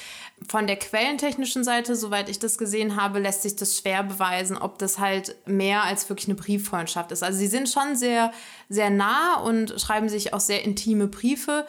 Von 0.48 0.68
der 0.68 0.76
quellentechnischen 0.76 1.64
Seite, 1.64 1.96
soweit 1.96 2.30
ich 2.30 2.38
das 2.38 2.60
gesehen 2.60 2.96
habe, 2.96 3.18
lässt 3.18 3.42
sich 3.42 3.56
das 3.56 3.76
schwer 3.76 4.04
beweisen, 4.04 4.56
ob 4.56 4.78
das 4.78 5.00
halt 5.00 5.36
mehr 5.48 5.84
als 5.84 6.08
wirklich 6.10 6.28
eine 6.28 6.36
Brieffreundschaft 6.36 7.12
ist. 7.12 7.24
Also 7.24 7.40
sie 7.40 7.48
sind 7.48 7.70
schon 7.70 7.96
sehr, 7.96 8.32
sehr 8.70 8.92
nah 8.92 9.40
und 9.40 9.82
schreiben 9.82 10.10
sich 10.10 10.36
auch 10.36 10.40
sehr 10.40 10.64
intime 10.64 11.08
Briefe. 11.08 11.66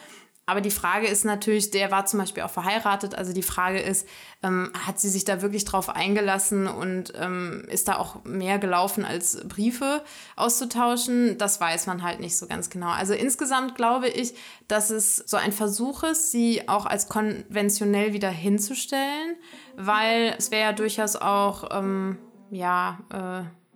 Aber 0.49 0.63
die 0.63 0.71
Frage 0.71 1.07
ist 1.07 1.27
natürlich, 1.27 1.73
der 1.73 1.91
war 1.91 2.07
zum 2.07 2.21
Beispiel 2.21 2.43
auch 2.43 2.51
verheiratet. 2.51 3.15
Also 3.15 3.35
die 3.35 3.43
Frage 3.43 3.81
ist, 3.81 4.09
ähm, 4.43 4.73
hat 4.87 4.99
sie 4.99 5.11
sich 5.11 5.27
da 5.27 5.43
wirklich 5.43 5.67
drauf 5.67 5.91
eingelassen 5.91 6.67
und 6.67 7.13
ähm, 7.21 7.67
ist 7.69 7.87
da 7.87 7.99
auch 7.99 8.25
mehr 8.25 8.59
gelaufen 8.59 9.05
als 9.05 9.47
Briefe 9.47 10.03
auszutauschen? 10.37 11.37
Das 11.37 11.61
weiß 11.61 11.87
man 11.87 12.03
halt 12.03 12.21
nicht 12.21 12.39
so 12.39 12.47
ganz 12.47 12.71
genau. 12.71 12.89
Also 12.89 13.13
insgesamt 13.13 13.75
glaube 13.75 14.09
ich, 14.09 14.33
dass 14.69 14.89
es 14.89 15.17
so 15.17 15.37
ein 15.37 15.53
Versuch 15.53 16.03
ist, 16.03 16.31
sie 16.31 16.67
auch 16.67 16.87
als 16.87 17.11
konventionell 17.11 18.15
wieder 18.15 18.31
hinzustellen, 18.31 19.37
weil 19.77 20.35
es 20.39 20.51
wäre 20.51 20.63
ja 20.63 20.73
durchaus 20.73 21.17
auch, 21.17 21.69
ähm, 21.79 22.17
ja, 22.51 23.01
äh, 23.13 23.68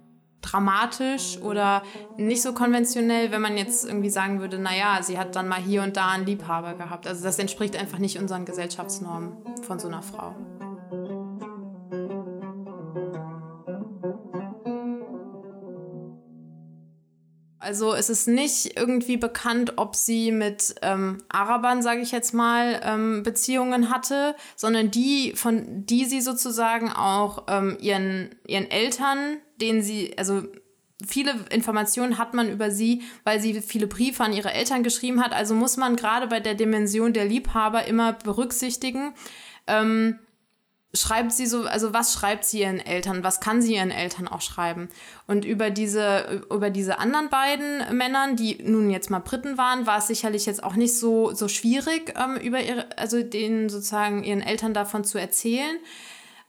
dramatisch 0.42 1.38
oder 1.40 1.83
nicht 2.16 2.42
so 2.42 2.52
konventionell, 2.52 3.31
wenn 3.31 3.40
man 3.40 3.57
jetzt 3.57 3.87
irgendwie 3.87 4.11
sagen 4.11 4.40
würde, 4.40 4.59
naja, 4.59 4.98
sie 5.02 5.18
hat 5.18 5.35
dann 5.37 5.48
mal 5.48 5.61
hier 5.61 5.83
und 5.83 5.96
da 5.96 6.09
einen 6.09 6.26
Liebhaber 6.26 6.74
gehabt. 6.74 7.07
Also 7.07 7.24
das 7.24 7.38
entspricht 7.38 7.76
einfach 7.76 7.98
nicht 7.98 8.18
unseren 8.18 8.44
Gesellschaftsnormen 8.44 9.33
von 9.62 9.78
so 9.78 9.88
einer 9.88 10.02
Frau. 10.02 10.35
Also 17.62 17.94
es 17.94 18.11
ist 18.11 18.26
nicht 18.26 18.76
irgendwie 18.76 19.16
bekannt, 19.16 19.74
ob 19.76 19.94
sie 19.94 20.33
mit 20.33 20.74
ähm, 20.83 21.22
Arabern, 21.28 21.81
sage 21.81 22.00
ich 22.00 22.11
jetzt 22.11 22.35
mal, 22.35 22.81
ähm, 22.85 23.22
Beziehungen 23.22 23.88
hatte, 23.88 24.35
sondern 24.57 24.90
die, 24.90 25.33
von 25.37 25.87
die 25.87 26.05
sie 26.05 26.20
sozusagen 26.20 26.90
auch 26.90 27.44
ähm, 27.48 27.76
ihren, 27.81 28.35
ihren 28.48 28.68
Eltern, 28.68 29.38
denen 29.62 29.83
sie, 29.83 30.16
also 30.18 30.42
viele 31.07 31.35
Informationen 31.51 32.18
hat 32.18 32.35
man 32.35 32.51
über 32.51 32.70
sie, 32.70 33.03
weil 33.25 33.40
sie 33.40 33.61
viele 33.61 33.87
Briefe 33.87 34.22
an 34.25 34.33
ihre 34.33 34.53
Eltern 34.53 34.83
geschrieben 34.83 35.22
hat. 35.22 35.33
Also 35.33 35.55
muss 35.55 35.77
man 35.77 35.96
gerade 35.96 36.27
bei 36.27 36.40
der 36.40 36.55
Dimension 36.55 37.12
der 37.12 37.25
Liebhaber 37.25 37.87
immer 37.87 38.12
berücksichtigen, 38.12 39.14
ähm, 39.66 40.18
schreibt 40.94 41.33
sie 41.33 41.46
so, 41.46 41.62
also 41.62 41.94
was 41.94 42.12
schreibt 42.12 42.44
sie 42.44 42.61
ihren 42.61 42.79
Eltern, 42.79 43.25
was 43.25 43.40
kann 43.40 43.62
sie 43.62 43.77
ihren 43.77 43.90
Eltern 43.90 44.29
auch 44.29 44.42
schreiben? 44.42 44.88
Und 45.27 45.44
über 45.44 45.70
diese, 45.70 46.44
über 46.51 46.68
diese 46.68 46.98
anderen 46.98 47.31
beiden 47.31 47.96
Männern, 47.96 48.37
die 48.37 48.62
nun 48.62 48.90
jetzt 48.90 49.11
mal 49.11 49.20
Briten 49.20 49.57
waren, 49.57 49.87
war 49.87 49.98
es 49.98 50.07
sicherlich 50.09 50.44
jetzt 50.44 50.62
auch 50.62 50.75
nicht 50.75 50.98
so, 50.98 51.33
so 51.33 51.48
schwierig, 51.48 52.14
ähm, 52.22 52.37
über 52.37 52.61
ihre, 52.61 52.98
also 52.98 53.22
denen 53.22 53.70
sozusagen 53.70 54.22
ihren 54.22 54.42
Eltern 54.42 54.75
davon 54.75 55.05
zu 55.05 55.18
erzählen. 55.18 55.79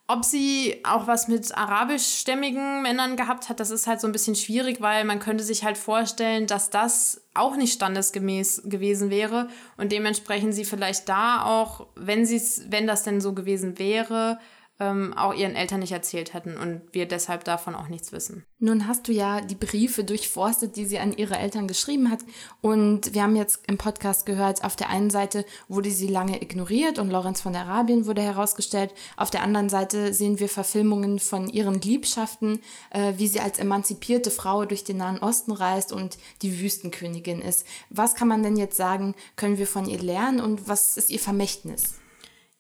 Ob 0.07 0.25
sie 0.25 0.81
auch 0.83 1.07
was 1.07 1.29
mit 1.29 1.57
arabischstämmigen 1.57 2.81
Männern 2.81 3.15
gehabt 3.15 3.47
hat, 3.47 3.61
das 3.61 3.71
ist 3.71 3.87
halt 3.87 4.01
so 4.01 4.07
ein 4.07 4.11
bisschen 4.11 4.35
schwierig, 4.35 4.81
weil 4.81 5.05
man 5.05 5.19
könnte 5.19 5.45
sich 5.45 5.63
halt 5.63 5.77
vorstellen, 5.77 6.45
dass 6.45 6.69
das 6.69 7.21
auch 7.33 7.55
nicht 7.55 7.73
standesgemäß 7.73 8.63
gewesen 8.65 9.09
wäre 9.09 9.47
und 9.77 9.93
dementsprechend 9.93 10.53
sie 10.53 10.65
vielleicht 10.65 11.07
da 11.07 11.45
auch, 11.45 11.87
wenn 11.95 12.25
sie 12.25 12.41
wenn 12.69 12.85
das 12.85 13.03
denn 13.03 13.21
so 13.21 13.33
gewesen 13.33 13.79
wäre, 13.79 14.39
ähm, 14.83 15.13
auch 15.13 15.33
ihren 15.33 15.55
Eltern 15.55 15.79
nicht 15.79 15.91
erzählt 15.91 16.33
hätten 16.33 16.57
und 16.57 16.81
wir 16.91 17.07
deshalb 17.07 17.43
davon 17.43 17.75
auch 17.75 17.87
nichts 17.87 18.11
wissen. 18.11 18.45
Nun 18.59 18.87
hast 18.87 19.07
du 19.07 19.11
ja 19.11 19.41
die 19.41 19.55
Briefe 19.55 20.03
durchforstet, 20.03 20.75
die 20.75 20.85
sie 20.85 20.99
an 20.99 21.13
ihre 21.13 21.37
Eltern 21.37 21.67
geschrieben 21.67 22.09
hat. 22.09 22.19
Und 22.61 23.13
wir 23.13 23.23
haben 23.23 23.35
jetzt 23.35 23.59
im 23.67 23.77
Podcast 23.77 24.25
gehört, 24.25 24.63
auf 24.63 24.75
der 24.75 24.89
einen 24.89 25.09
Seite 25.09 25.45
wurde 25.67 25.91
sie 25.91 26.07
lange 26.07 26.41
ignoriert 26.41 26.99
und 26.99 27.09
Lorenz 27.09 27.41
von 27.41 27.55
Arabien 27.55 28.05
wurde 28.05 28.21
herausgestellt. 28.21 28.93
Auf 29.17 29.29
der 29.29 29.43
anderen 29.43 29.69
Seite 29.69 30.13
sehen 30.13 30.39
wir 30.39 30.49
Verfilmungen 30.49 31.19
von 31.19 31.49
ihren 31.49 31.81
Liebschaften, 31.81 32.59
äh, 32.91 33.13
wie 33.17 33.27
sie 33.27 33.39
als 33.39 33.59
emanzipierte 33.59 34.31
Frau 34.31 34.65
durch 34.65 34.83
den 34.83 34.97
Nahen 34.97 35.19
Osten 35.19 35.51
reist 35.51 35.91
und 35.91 36.17
die 36.41 36.61
Wüstenkönigin 36.61 37.41
ist. 37.41 37.65
Was 37.89 38.15
kann 38.15 38.27
man 38.27 38.43
denn 38.43 38.57
jetzt 38.57 38.77
sagen, 38.77 39.15
können 39.35 39.57
wir 39.57 39.67
von 39.67 39.85
ihr 39.85 39.99
lernen 39.99 40.39
und 40.39 40.67
was 40.67 40.97
ist 40.97 41.09
ihr 41.09 41.19
Vermächtnis? 41.19 41.95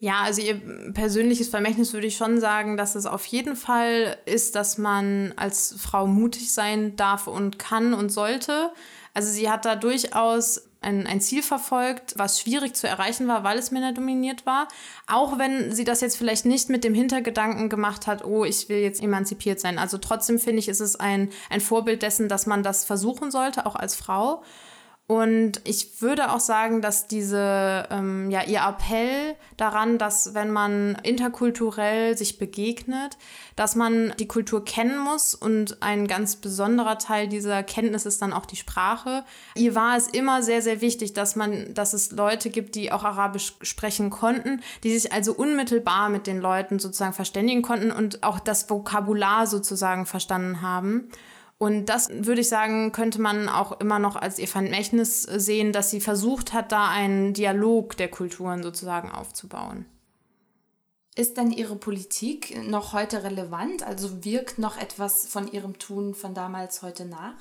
Ja, 0.03 0.23
also 0.23 0.41
ihr 0.41 0.59
persönliches 0.91 1.47
Vermächtnis 1.47 1.93
würde 1.93 2.07
ich 2.07 2.17
schon 2.17 2.41
sagen, 2.41 2.75
dass 2.75 2.95
es 2.95 3.05
auf 3.05 3.25
jeden 3.25 3.55
Fall 3.55 4.17
ist, 4.25 4.53
dass 4.53 4.77
man 4.77 5.31
als 5.37 5.75
Frau 5.79 6.07
mutig 6.07 6.51
sein 6.51 6.97
darf 6.97 7.27
und 7.27 7.57
kann 7.57 7.93
und 7.93 8.09
sollte. 8.09 8.73
Also 9.13 9.31
sie 9.31 9.49
hat 9.49 9.63
da 9.63 9.77
durchaus 9.77 10.67
ein, 10.81 11.07
ein 11.07 11.21
Ziel 11.21 11.41
verfolgt, 11.41 12.15
was 12.17 12.41
schwierig 12.41 12.75
zu 12.75 12.85
erreichen 12.85 13.29
war, 13.29 13.45
weil 13.45 13.57
es 13.57 13.71
männerdominiert 13.71 14.45
war. 14.45 14.67
Auch 15.07 15.39
wenn 15.39 15.71
sie 15.71 15.85
das 15.85 16.01
jetzt 16.01 16.17
vielleicht 16.17 16.43
nicht 16.43 16.69
mit 16.69 16.83
dem 16.83 16.93
Hintergedanken 16.93 17.69
gemacht 17.69 18.05
hat, 18.05 18.25
oh, 18.25 18.43
ich 18.43 18.67
will 18.67 18.79
jetzt 18.79 19.01
emanzipiert 19.01 19.61
sein. 19.61 19.79
Also 19.79 19.99
trotzdem 19.99 20.37
finde 20.37 20.59
ich, 20.59 20.67
ist 20.67 20.81
es 20.81 20.97
ein, 20.97 21.29
ein 21.49 21.61
Vorbild 21.61 22.01
dessen, 22.01 22.27
dass 22.27 22.45
man 22.45 22.61
das 22.61 22.83
versuchen 22.83 23.31
sollte, 23.31 23.65
auch 23.65 23.77
als 23.77 23.95
Frau. 23.95 24.43
Und 25.13 25.61
ich 25.63 26.01
würde 26.01 26.31
auch 26.31 26.39
sagen, 26.39 26.81
dass 26.81 27.05
diese, 27.05 27.87
ähm, 27.91 28.31
ja, 28.31 28.41
ihr 28.45 28.61
Appell 28.61 29.35
daran, 29.57 29.99
dass 29.99 30.33
wenn 30.33 30.49
man 30.49 30.97
interkulturell 31.03 32.17
sich 32.17 32.39
begegnet, 32.39 33.19
dass 33.55 33.75
man 33.75 34.15
die 34.17 34.27
Kultur 34.27 34.65
kennen 34.65 34.97
muss 34.97 35.35
und 35.35 35.83
ein 35.83 36.07
ganz 36.07 36.37
besonderer 36.37 36.97
Teil 36.97 37.27
dieser 37.27 37.61
Kenntnis 37.61 38.07
ist 38.07 38.23
dann 38.23 38.33
auch 38.33 38.47
die 38.47 38.55
Sprache. 38.55 39.23
Ihr 39.53 39.75
war 39.75 39.95
es 39.97 40.07
immer 40.07 40.41
sehr, 40.41 40.63
sehr 40.63 40.81
wichtig, 40.81 41.13
dass 41.13 41.35
man, 41.35 41.75
dass 41.75 41.93
es 41.93 42.09
Leute 42.09 42.49
gibt, 42.49 42.73
die 42.73 42.91
auch 42.91 43.03
Arabisch 43.03 43.53
sprechen 43.61 44.09
konnten, 44.09 44.61
die 44.83 44.97
sich 44.97 45.13
also 45.13 45.33
unmittelbar 45.33 46.09
mit 46.09 46.25
den 46.25 46.39
Leuten 46.39 46.79
sozusagen 46.79 47.13
verständigen 47.13 47.61
konnten 47.61 47.91
und 47.91 48.23
auch 48.23 48.39
das 48.39 48.67
Vokabular 48.67 49.45
sozusagen 49.45 50.07
verstanden 50.07 50.63
haben. 50.63 51.11
Und 51.63 51.85
das 51.85 52.09
würde 52.09 52.41
ich 52.41 52.49
sagen, 52.49 52.91
könnte 52.91 53.21
man 53.21 53.47
auch 53.47 53.79
immer 53.79 53.97
noch 53.97 54.17
als 54.17 54.37
ihr 54.37 54.49
Vermächtnis 54.49 55.21
sehen, 55.21 55.71
dass 55.71 55.91
sie 55.91 56.01
versucht 56.01 56.51
hat, 56.51 56.73
da 56.73 56.89
einen 56.89 57.31
Dialog 57.31 57.95
der 57.95 58.09
Kulturen 58.09 58.61
sozusagen 58.61 59.09
aufzubauen. 59.09 59.85
Ist 61.15 61.37
denn 61.37 61.51
ihre 61.51 61.75
Politik 61.75 62.57
noch 62.67 62.93
heute 62.93 63.23
relevant? 63.23 63.83
Also 63.83 64.25
wirkt 64.25 64.57
noch 64.57 64.77
etwas 64.77 65.27
von 65.27 65.51
ihrem 65.51 65.77
Tun 65.77 66.15
von 66.15 66.33
damals 66.33 66.81
heute 66.81 67.05
nach? 67.05 67.35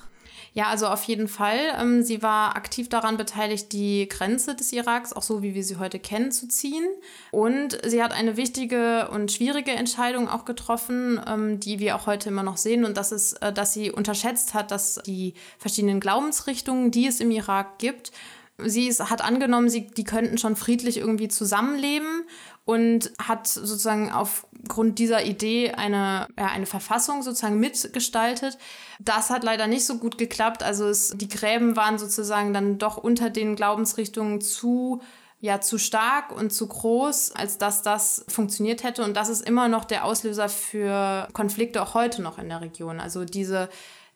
Ja, 0.53 0.67
also 0.67 0.87
auf 0.87 1.03
jeden 1.05 1.27
Fall. 1.27 1.57
Ähm, 1.79 2.03
sie 2.03 2.21
war 2.21 2.55
aktiv 2.55 2.87
daran 2.87 3.17
beteiligt, 3.17 3.71
die 3.71 4.07
Grenze 4.07 4.55
des 4.55 4.71
Iraks, 4.73 5.11
auch 5.13 5.23
so 5.23 5.41
wie 5.41 5.55
wir 5.55 5.63
sie 5.63 5.77
heute 5.77 5.97
kennen, 5.97 6.31
zu 6.31 6.47
ziehen. 6.47 6.85
Und 7.31 7.79
sie 7.83 8.03
hat 8.03 8.11
eine 8.11 8.37
wichtige 8.37 9.09
und 9.09 9.31
schwierige 9.31 9.71
Entscheidung 9.71 10.29
auch 10.29 10.45
getroffen, 10.45 11.19
ähm, 11.25 11.59
die 11.59 11.79
wir 11.79 11.95
auch 11.95 12.05
heute 12.05 12.29
immer 12.29 12.43
noch 12.43 12.57
sehen. 12.57 12.85
Und 12.85 12.97
das 12.97 13.11
ist, 13.11 13.33
äh, 13.41 13.51
dass 13.51 13.73
sie 13.73 13.91
unterschätzt 13.91 14.53
hat, 14.53 14.69
dass 14.69 15.01
die 15.05 15.33
verschiedenen 15.57 15.99
Glaubensrichtungen, 15.99 16.91
die 16.91 17.07
es 17.07 17.19
im 17.19 17.31
Irak 17.31 17.79
gibt, 17.79 18.11
sie 18.57 18.87
ist, 18.87 19.09
hat 19.09 19.23
angenommen, 19.23 19.69
sie, 19.69 19.87
die 19.87 20.03
könnten 20.03 20.37
schon 20.37 20.55
friedlich 20.55 20.97
irgendwie 20.97 21.27
zusammenleben 21.27 22.23
und 22.65 23.11
hat 23.21 23.47
sozusagen 23.47 24.11
aufgrund 24.11 24.99
dieser 24.99 25.25
Idee 25.25 25.71
eine, 25.71 26.27
ja, 26.37 26.47
eine 26.47 26.65
Verfassung 26.65 27.23
sozusagen 27.23 27.59
mitgestaltet. 27.59 28.57
Das 28.99 29.29
hat 29.29 29.43
leider 29.43 29.67
nicht 29.67 29.85
so 29.85 29.97
gut 29.97 30.17
geklappt. 30.17 30.63
Also 30.63 30.87
es, 30.87 31.13
die 31.15 31.27
Gräben 31.27 31.75
waren 31.75 31.97
sozusagen 31.97 32.53
dann 32.53 32.77
doch 32.77 32.97
unter 32.97 33.29
den 33.29 33.55
Glaubensrichtungen 33.55 34.39
zu 34.39 35.01
ja 35.43 35.59
zu 35.59 35.77
stark 35.77 36.31
und 36.31 36.53
zu 36.53 36.67
groß, 36.67 37.33
als 37.35 37.57
dass 37.57 37.81
das 37.81 38.23
funktioniert 38.29 38.83
hätte. 38.83 39.03
Und 39.03 39.17
das 39.17 39.27
ist 39.27 39.45
immer 39.45 39.67
noch 39.67 39.83
der 39.83 40.05
Auslöser 40.05 40.47
für 40.47 41.27
Konflikte 41.33 41.81
auch 41.81 41.95
heute 41.95 42.21
noch 42.21 42.37
in 42.37 42.47
der 42.47 42.61
Region. 42.61 43.01
Also 43.01 43.25
diese 43.25 43.67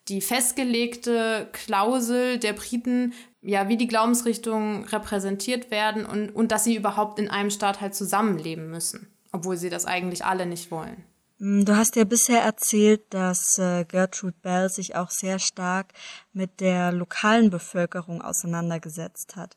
die 0.10 0.22
festgelegte 0.22 1.50
Klausel 1.52 2.40
der 2.40 2.54
Briten, 2.54 3.14
ja, 3.42 3.68
wie 3.70 3.78
die 3.78 3.88
Glaubensrichtungen 3.88 4.86
repräsentiert 4.86 5.72
werden 5.72 6.06
und, 6.06 6.30
und 6.30 6.52
dass 6.52 6.64
sie 6.64 6.76
überhaupt 6.76 7.20
in 7.20 7.30
einem 7.30 7.50
Staat 7.50 7.82
halt 7.82 7.96
zusammenleben 7.96 8.70
müssen, 8.70 9.08
obwohl 9.32 9.58
sie 9.58 9.70
das 9.70 9.86
eigentlich 9.86 10.26
alle 10.26 10.46
nicht 10.46 10.72
wollen. 10.72 11.04
Mm, 11.40 11.66
du 11.66 11.76
hast 11.76 11.96
ja 11.96 12.04
bisher 12.04 12.42
erzählt, 12.42 13.02
dass 13.10 13.58
äh, 13.58 13.86
Gertrude 13.86 14.36
Bell 14.42 14.70
sich 14.70 14.96
auch 14.96 15.10
sehr 15.10 15.40
stark 15.40 15.94
mit 16.34 16.60
der 16.60 16.92
lokalen 16.92 17.50
Bevölkerung 17.50 18.22
auseinandergesetzt 18.22 19.36
hat. 19.36 19.56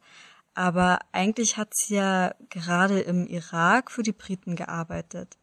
Aber 0.55 0.99
eigentlich 1.13 1.57
hat 1.57 1.75
sie 1.75 1.95
ja 1.95 2.35
gerade 2.51 3.01
im 3.01 3.27
Irak 3.27 3.91
für 3.91 4.03
die 4.03 4.13
Briten 4.13 4.57
gearbeitet. 4.57 5.39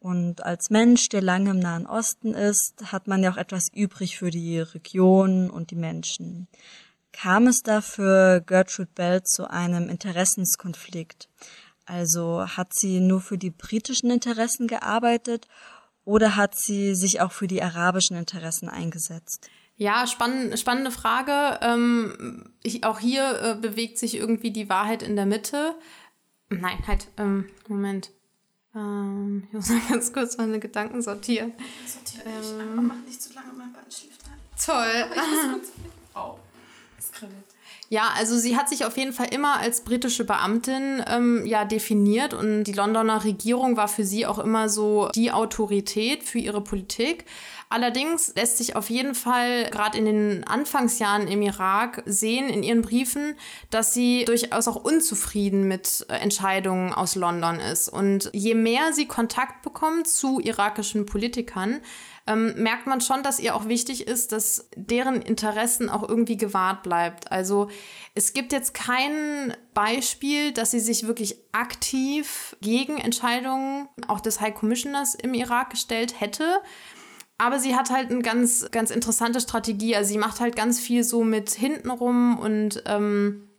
Und 0.00 0.44
als 0.44 0.70
Mensch, 0.70 1.10
der 1.10 1.20
lange 1.20 1.50
im 1.50 1.58
Nahen 1.58 1.86
Osten 1.86 2.32
ist, 2.32 2.90
hat 2.90 3.06
man 3.06 3.22
ja 3.22 3.30
auch 3.30 3.36
etwas 3.36 3.68
übrig 3.72 4.16
für 4.16 4.30
die 4.30 4.58
Region 4.58 5.50
und 5.50 5.70
die 5.70 5.76
Menschen. 5.76 6.48
Kam 7.12 7.46
es 7.46 7.62
da 7.62 7.82
für 7.82 8.40
Gertrude 8.40 8.88
Bell 8.94 9.22
zu 9.22 9.50
einem 9.50 9.90
Interessenskonflikt? 9.90 11.28
Also 11.84 12.46
hat 12.46 12.72
sie 12.72 13.00
nur 13.00 13.20
für 13.20 13.36
die 13.36 13.50
britischen 13.50 14.10
Interessen 14.10 14.68
gearbeitet 14.68 15.46
oder 16.04 16.34
hat 16.34 16.58
sie 16.58 16.94
sich 16.94 17.20
auch 17.20 17.32
für 17.32 17.46
die 17.46 17.62
arabischen 17.62 18.16
Interessen 18.16 18.68
eingesetzt? 18.70 19.50
Ja, 19.76 20.06
spann 20.06 20.56
spannende 20.56 20.90
Frage. 20.90 21.58
Ähm, 21.62 22.54
ich, 22.62 22.84
auch 22.84 23.00
hier 23.00 23.40
äh, 23.42 23.54
bewegt 23.60 23.98
sich 23.98 24.16
irgendwie 24.16 24.50
die 24.50 24.68
Wahrheit 24.68 25.02
in 25.02 25.16
der 25.16 25.26
Mitte. 25.26 25.74
Nein, 26.48 26.78
halt, 26.86 27.08
ähm, 27.16 27.50
Moment. 27.68 28.12
Ähm, 28.74 29.44
ich 29.48 29.52
muss 29.52 29.68
mal 29.68 29.80
ganz 29.88 30.12
kurz 30.12 30.36
meine 30.36 30.60
Gedanken 30.60 31.02
sortieren. 31.02 31.52
Sortiere 31.86 32.28
ähm, 32.28 32.72
aber 32.72 32.82
mach 32.82 33.06
nicht 33.06 33.20
zu 33.20 33.32
lange, 33.34 33.52
mein 33.56 33.72
Bein 33.72 33.90
schläft 33.90 34.24
ein. 34.26 34.38
Toll. 34.64 35.60
oh, 36.14 36.38
es 36.98 37.10
kribbelt. 37.12 37.44
Ja, 37.92 38.12
also 38.16 38.38
sie 38.38 38.56
hat 38.56 38.68
sich 38.68 38.84
auf 38.84 38.96
jeden 38.96 39.12
Fall 39.12 39.34
immer 39.34 39.58
als 39.58 39.80
britische 39.80 40.24
Beamtin 40.24 41.02
ähm, 41.08 41.44
ja 41.44 41.64
definiert 41.64 42.34
und 42.34 42.62
die 42.62 42.72
Londoner 42.72 43.24
Regierung 43.24 43.76
war 43.76 43.88
für 43.88 44.04
sie 44.04 44.26
auch 44.26 44.38
immer 44.38 44.68
so 44.68 45.08
die 45.12 45.32
Autorität 45.32 46.22
für 46.22 46.38
ihre 46.38 46.60
Politik. 46.60 47.24
Allerdings 47.68 48.32
lässt 48.36 48.58
sich 48.58 48.76
auf 48.76 48.90
jeden 48.90 49.16
Fall 49.16 49.70
gerade 49.70 49.98
in 49.98 50.04
den 50.04 50.44
Anfangsjahren 50.44 51.26
im 51.26 51.42
Irak 51.42 52.04
sehen 52.06 52.48
in 52.48 52.62
ihren 52.62 52.82
Briefen, 52.82 53.34
dass 53.70 53.92
sie 53.92 54.24
durchaus 54.24 54.68
auch 54.68 54.76
unzufrieden 54.76 55.66
mit 55.66 56.06
äh, 56.08 56.14
Entscheidungen 56.14 56.92
aus 56.92 57.16
London 57.16 57.58
ist. 57.58 57.88
Und 57.88 58.30
je 58.32 58.54
mehr 58.54 58.92
sie 58.92 59.06
Kontakt 59.06 59.62
bekommt 59.62 60.06
zu 60.06 60.38
irakischen 60.38 61.06
Politikern, 61.06 61.80
ähm, 62.30 62.54
merkt 62.62 62.86
man 62.86 63.00
schon, 63.00 63.22
dass 63.22 63.40
ihr 63.40 63.56
auch 63.56 63.66
wichtig 63.66 64.06
ist, 64.06 64.32
dass 64.32 64.68
deren 64.76 65.20
Interessen 65.20 65.88
auch 65.88 66.08
irgendwie 66.08 66.36
gewahrt 66.36 66.82
bleibt. 66.82 67.32
Also 67.32 67.68
es 68.14 68.32
gibt 68.32 68.52
jetzt 68.52 68.72
kein 68.72 69.54
Beispiel, 69.74 70.52
dass 70.52 70.70
sie 70.70 70.80
sich 70.80 71.06
wirklich 71.06 71.36
aktiv 71.52 72.56
gegen 72.60 72.98
Entscheidungen 72.98 73.88
auch 74.06 74.20
des 74.20 74.40
High 74.40 74.54
Commissioners 74.54 75.14
im 75.16 75.34
Irak 75.34 75.70
gestellt 75.70 76.20
hätte. 76.20 76.44
Aber 77.36 77.58
sie 77.58 77.74
hat 77.74 77.90
halt 77.90 78.10
eine 78.10 78.22
ganz, 78.22 78.70
ganz 78.70 78.90
interessante 78.90 79.40
Strategie. 79.40 79.96
Also 79.96 80.12
sie 80.12 80.18
macht 80.18 80.40
halt 80.40 80.54
ganz 80.54 80.78
viel 80.78 81.02
so 81.02 81.24
mit 81.24 81.50
hintenrum 81.50 82.38
und 82.38 82.82
ähm, 82.86 83.49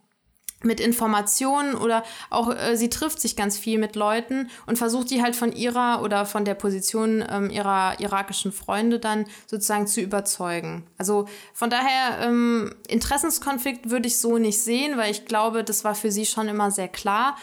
mit 0.64 0.80
Informationen 0.80 1.74
oder 1.74 2.02
auch 2.30 2.54
äh, 2.54 2.76
sie 2.76 2.90
trifft 2.90 3.20
sich 3.20 3.36
ganz 3.36 3.58
viel 3.58 3.78
mit 3.78 3.96
Leuten 3.96 4.48
und 4.66 4.78
versucht 4.78 5.10
die 5.10 5.22
halt 5.22 5.36
von 5.36 5.52
ihrer 5.52 6.02
oder 6.02 6.26
von 6.26 6.44
der 6.44 6.54
Position 6.54 7.24
ähm, 7.28 7.50
ihrer 7.50 7.98
irakischen 8.00 8.52
Freunde 8.52 8.98
dann 8.98 9.24
sozusagen 9.46 9.86
zu 9.86 10.00
überzeugen. 10.00 10.86
Also 10.98 11.26
von 11.54 11.70
daher 11.70 12.26
ähm, 12.26 12.74
Interessenskonflikt 12.88 13.90
würde 13.90 14.08
ich 14.08 14.18
so 14.18 14.38
nicht 14.38 14.62
sehen, 14.62 14.96
weil 14.96 15.10
ich 15.10 15.24
glaube, 15.24 15.64
das 15.64 15.84
war 15.84 15.94
für 15.94 16.10
sie 16.10 16.26
schon 16.26 16.48
immer 16.48 16.70
sehr 16.70 16.88
klar. 16.88 17.36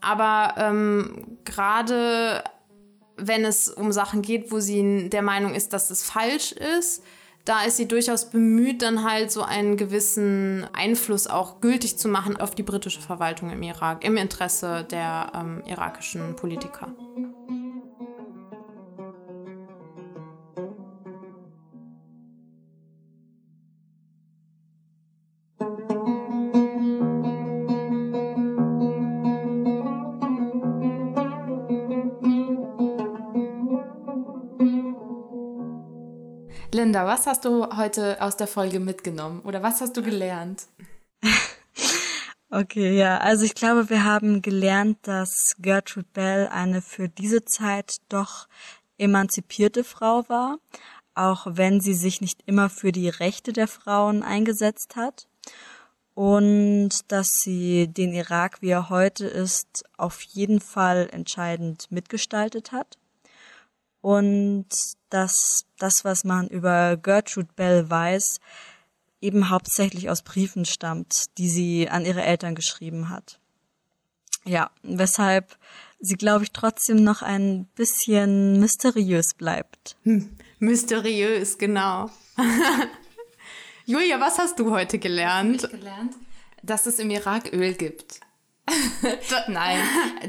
Aber 0.00 0.54
ähm, 0.58 1.38
gerade 1.44 2.44
wenn 3.16 3.44
es 3.44 3.68
um 3.68 3.92
Sachen 3.92 4.22
geht, 4.22 4.52
wo 4.52 4.60
sie 4.60 5.08
der 5.08 5.22
Meinung 5.22 5.54
ist, 5.54 5.72
dass 5.72 5.90
es 5.90 6.04
falsch 6.04 6.52
ist, 6.52 7.02
da 7.46 7.62
ist 7.62 7.76
sie 7.76 7.86
durchaus 7.86 8.28
bemüht, 8.28 8.82
dann 8.82 9.04
halt 9.04 9.30
so 9.30 9.42
einen 9.42 9.76
gewissen 9.76 10.66
Einfluss 10.72 11.28
auch 11.28 11.60
gültig 11.60 11.96
zu 11.96 12.08
machen 12.08 12.36
auf 12.36 12.54
die 12.54 12.64
britische 12.64 13.00
Verwaltung 13.00 13.50
im 13.50 13.62
Irak, 13.62 14.04
im 14.04 14.16
Interesse 14.16 14.84
der 14.90 15.32
ähm, 15.34 15.62
irakischen 15.64 16.34
Politiker. 16.34 16.88
Linda, 36.72 37.06
was 37.06 37.26
hast 37.26 37.44
du 37.44 37.76
heute 37.76 38.20
aus 38.20 38.36
der 38.36 38.46
Folge 38.46 38.80
mitgenommen? 38.80 39.40
Oder 39.42 39.62
was 39.62 39.80
hast 39.80 39.96
du 39.96 40.02
gelernt? 40.02 40.66
Okay, 42.48 42.96
ja, 42.96 43.18
also 43.18 43.44
ich 43.44 43.54
glaube, 43.54 43.90
wir 43.90 44.04
haben 44.04 44.40
gelernt, 44.40 44.98
dass 45.02 45.56
Gertrude 45.58 46.06
Bell 46.12 46.48
eine 46.48 46.80
für 46.80 47.08
diese 47.08 47.44
Zeit 47.44 47.96
doch 48.08 48.46
emanzipierte 48.98 49.82
Frau 49.82 50.28
war, 50.28 50.58
auch 51.14 51.46
wenn 51.50 51.80
sie 51.80 51.94
sich 51.94 52.20
nicht 52.20 52.42
immer 52.46 52.70
für 52.70 52.92
die 52.92 53.08
Rechte 53.08 53.52
der 53.52 53.66
Frauen 53.66 54.22
eingesetzt 54.22 54.94
hat. 54.94 55.26
Und 56.14 56.90
dass 57.08 57.26
sie 57.42 57.88
den 57.88 58.12
Irak, 58.12 58.62
wie 58.62 58.70
er 58.70 58.88
heute 58.88 59.26
ist, 59.26 59.84
auf 59.98 60.22
jeden 60.22 60.60
Fall 60.60 61.08
entscheidend 61.10 61.90
mitgestaltet 61.90 62.70
hat 62.70 62.96
und 64.06 64.68
dass 65.10 65.64
das, 65.80 66.04
was 66.04 66.22
man 66.22 66.46
über 66.46 66.96
Gertrude 66.96 67.48
Bell 67.56 67.90
weiß, 67.90 68.38
eben 69.20 69.50
hauptsächlich 69.50 70.08
aus 70.10 70.22
Briefen 70.22 70.64
stammt, 70.64 71.24
die 71.38 71.48
sie 71.48 71.88
an 71.88 72.04
ihre 72.04 72.22
Eltern 72.22 72.54
geschrieben 72.54 73.08
hat. 73.10 73.40
Ja, 74.44 74.70
weshalb 74.84 75.58
sie, 75.98 76.14
glaube 76.14 76.44
ich, 76.44 76.52
trotzdem 76.52 77.02
noch 77.02 77.22
ein 77.22 77.64
bisschen 77.74 78.60
mysteriös 78.60 79.34
bleibt. 79.34 79.96
Hm, 80.04 80.36
mysteriös, 80.60 81.58
genau. 81.58 82.08
Julia, 83.86 84.20
was 84.20 84.38
hast 84.38 84.60
du 84.60 84.70
heute 84.70 85.00
gelernt? 85.00 85.64
Ich 85.64 85.70
gelernt, 85.72 86.14
dass 86.62 86.86
es 86.86 87.00
im 87.00 87.10
Irak 87.10 87.52
Öl 87.52 87.74
gibt. 87.74 88.20
Nein, 89.48 89.78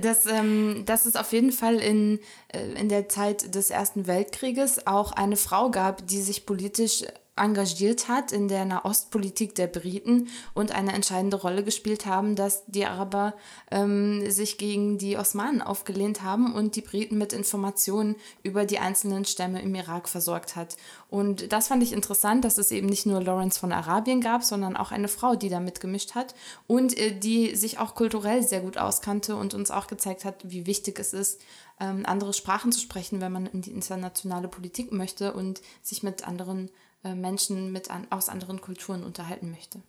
dass, 0.01 0.25
ähm, 0.27 0.83
dass 0.85 1.05
es 1.05 1.15
auf 1.15 1.31
jeden 1.31 1.51
Fall 1.51 1.75
in, 1.75 2.19
äh, 2.49 2.79
in 2.79 2.87
der 2.87 3.09
Zeit 3.09 3.55
des 3.55 3.69
Ersten 3.71 4.05
Weltkrieges 4.05 4.85
auch 4.85 5.11
eine 5.11 5.37
Frau 5.37 5.71
gab, 5.71 6.05
die 6.07 6.21
sich 6.21 6.45
politisch 6.45 7.03
engagiert 7.37 8.07
hat 8.07 8.31
in 8.31 8.47
der 8.47 8.65
Nahostpolitik 8.65 9.55
der 9.55 9.67
Briten 9.67 10.29
und 10.53 10.71
eine 10.71 10.93
entscheidende 10.93 11.37
Rolle 11.37 11.63
gespielt 11.63 12.05
haben, 12.05 12.35
dass 12.35 12.63
die 12.67 12.85
Araber 12.85 13.33
ähm, 13.71 14.29
sich 14.29 14.57
gegen 14.57 14.97
die 14.97 15.17
Osmanen 15.17 15.61
aufgelehnt 15.61 16.23
haben 16.23 16.53
und 16.53 16.75
die 16.75 16.81
Briten 16.81 17.17
mit 17.17 17.33
Informationen 17.33 18.15
über 18.43 18.65
die 18.65 18.79
einzelnen 18.79 19.25
Stämme 19.25 19.61
im 19.61 19.75
Irak 19.75 20.09
versorgt 20.09 20.55
hat. 20.55 20.77
Und 21.09 21.51
das 21.53 21.67
fand 21.67 21.83
ich 21.83 21.93
interessant, 21.93 22.43
dass 22.43 22.57
es 22.57 22.71
eben 22.71 22.87
nicht 22.87 23.05
nur 23.05 23.21
Lawrence 23.21 23.59
von 23.59 23.71
Arabien 23.71 24.21
gab, 24.21 24.43
sondern 24.43 24.75
auch 24.75 24.91
eine 24.91 25.07
Frau, 25.07 25.35
die 25.35 25.49
da 25.49 25.59
mitgemischt 25.59 26.15
hat 26.15 26.35
und 26.67 26.97
äh, 26.97 27.17
die 27.17 27.55
sich 27.55 27.79
auch 27.79 27.95
kulturell 27.95 28.43
sehr 28.43 28.61
gut 28.61 28.77
auskannte 28.77 29.35
und 29.35 29.53
uns 29.53 29.71
auch 29.71 29.87
gezeigt 29.87 30.25
hat, 30.25 30.35
wie 30.43 30.65
wichtig 30.65 30.99
es 30.99 31.13
ist, 31.13 31.41
ähm, 31.79 32.03
andere 32.05 32.33
Sprachen 32.33 32.71
zu 32.71 32.79
sprechen, 32.79 33.21
wenn 33.21 33.31
man 33.31 33.45
in 33.45 33.61
die 33.61 33.71
internationale 33.71 34.47
Politik 34.47 34.91
möchte 34.91 35.33
und 35.33 35.61
sich 35.81 36.03
mit 36.03 36.27
anderen 36.27 36.69
Menschen 37.03 37.71
mit 37.71 37.89
an, 37.89 38.07
aus 38.09 38.29
anderen 38.29 38.61
Kulturen 38.61 39.03
unterhalten 39.03 39.51
möchte. 39.51 39.81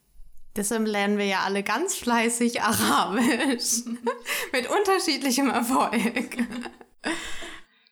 Deshalb 0.56 0.86
lernen 0.86 1.18
wir 1.18 1.26
ja 1.26 1.40
alle 1.40 1.62
ganz 1.62 1.94
fleißig 1.94 2.62
Arabisch. 2.62 3.84
mit 4.52 4.68
unterschiedlichem 4.68 5.50
Erfolg. 5.50 6.38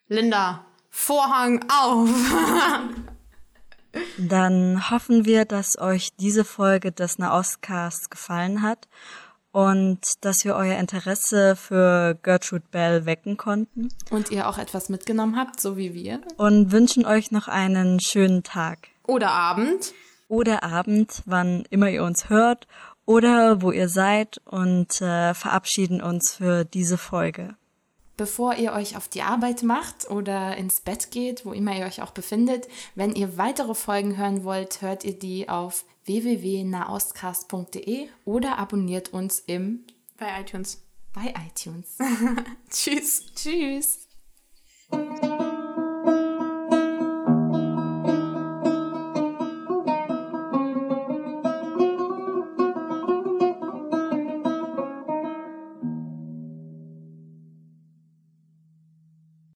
Linda, 0.08 0.66
Vorhang 0.98 1.64
auf! 1.70 2.08
Dann 4.18 4.90
hoffen 4.90 5.24
wir, 5.26 5.44
dass 5.44 5.78
euch 5.78 6.08
diese 6.16 6.44
Folge 6.44 6.90
des 6.90 7.18
Nahostcasts 7.18 8.10
gefallen 8.10 8.62
hat 8.62 8.88
und 9.52 10.00
dass 10.22 10.44
wir 10.44 10.56
euer 10.56 10.78
Interesse 10.78 11.54
für 11.54 12.18
Gertrude 12.22 12.64
Bell 12.70 13.06
wecken 13.06 13.36
konnten. 13.36 13.90
Und 14.10 14.30
ihr 14.30 14.48
auch 14.48 14.58
etwas 14.58 14.88
mitgenommen 14.88 15.36
habt, 15.36 15.60
so 15.60 15.76
wie 15.76 15.94
wir. 15.94 16.22
Und 16.38 16.72
wünschen 16.72 17.06
euch 17.06 17.30
noch 17.30 17.46
einen 17.46 18.00
schönen 18.00 18.42
Tag. 18.42 18.88
Oder 19.06 19.30
Abend. 19.30 19.92
Oder 20.28 20.62
Abend, 20.62 21.22
wann 21.26 21.64
immer 21.70 21.90
ihr 21.90 22.02
uns 22.02 22.28
hört 22.28 22.66
oder 23.06 23.62
wo 23.62 23.70
ihr 23.70 23.88
seid 23.88 24.42
und 24.44 25.00
äh, 25.00 25.32
verabschieden 25.32 26.02
uns 26.02 26.34
für 26.34 26.64
diese 26.64 26.98
Folge. 26.98 27.56
Bevor 28.16 28.54
ihr 28.54 28.72
euch 28.72 28.96
auf 28.96 29.08
die 29.08 29.22
Arbeit 29.22 29.62
macht 29.62 30.10
oder 30.10 30.56
ins 30.56 30.80
Bett 30.80 31.10
geht, 31.10 31.44
wo 31.44 31.52
immer 31.52 31.76
ihr 31.76 31.84
euch 31.84 32.02
auch 32.02 32.12
befindet, 32.12 32.66
wenn 32.94 33.14
ihr 33.14 33.36
weitere 33.36 33.74
Folgen 33.74 34.16
hören 34.16 34.42
wollt, 34.42 34.80
hört 34.80 35.04
ihr 35.04 35.18
die 35.18 35.48
auf 35.48 35.84
www.nahostcast.de 36.06 38.08
oder 38.24 38.58
abonniert 38.58 39.12
uns 39.12 39.40
im 39.40 39.84
bei 40.18 40.40
iTunes. 40.40 40.82
Bei 41.12 41.34
iTunes. 41.46 41.98
Tschüss. 42.70 43.26
Tschüss. 43.34 44.08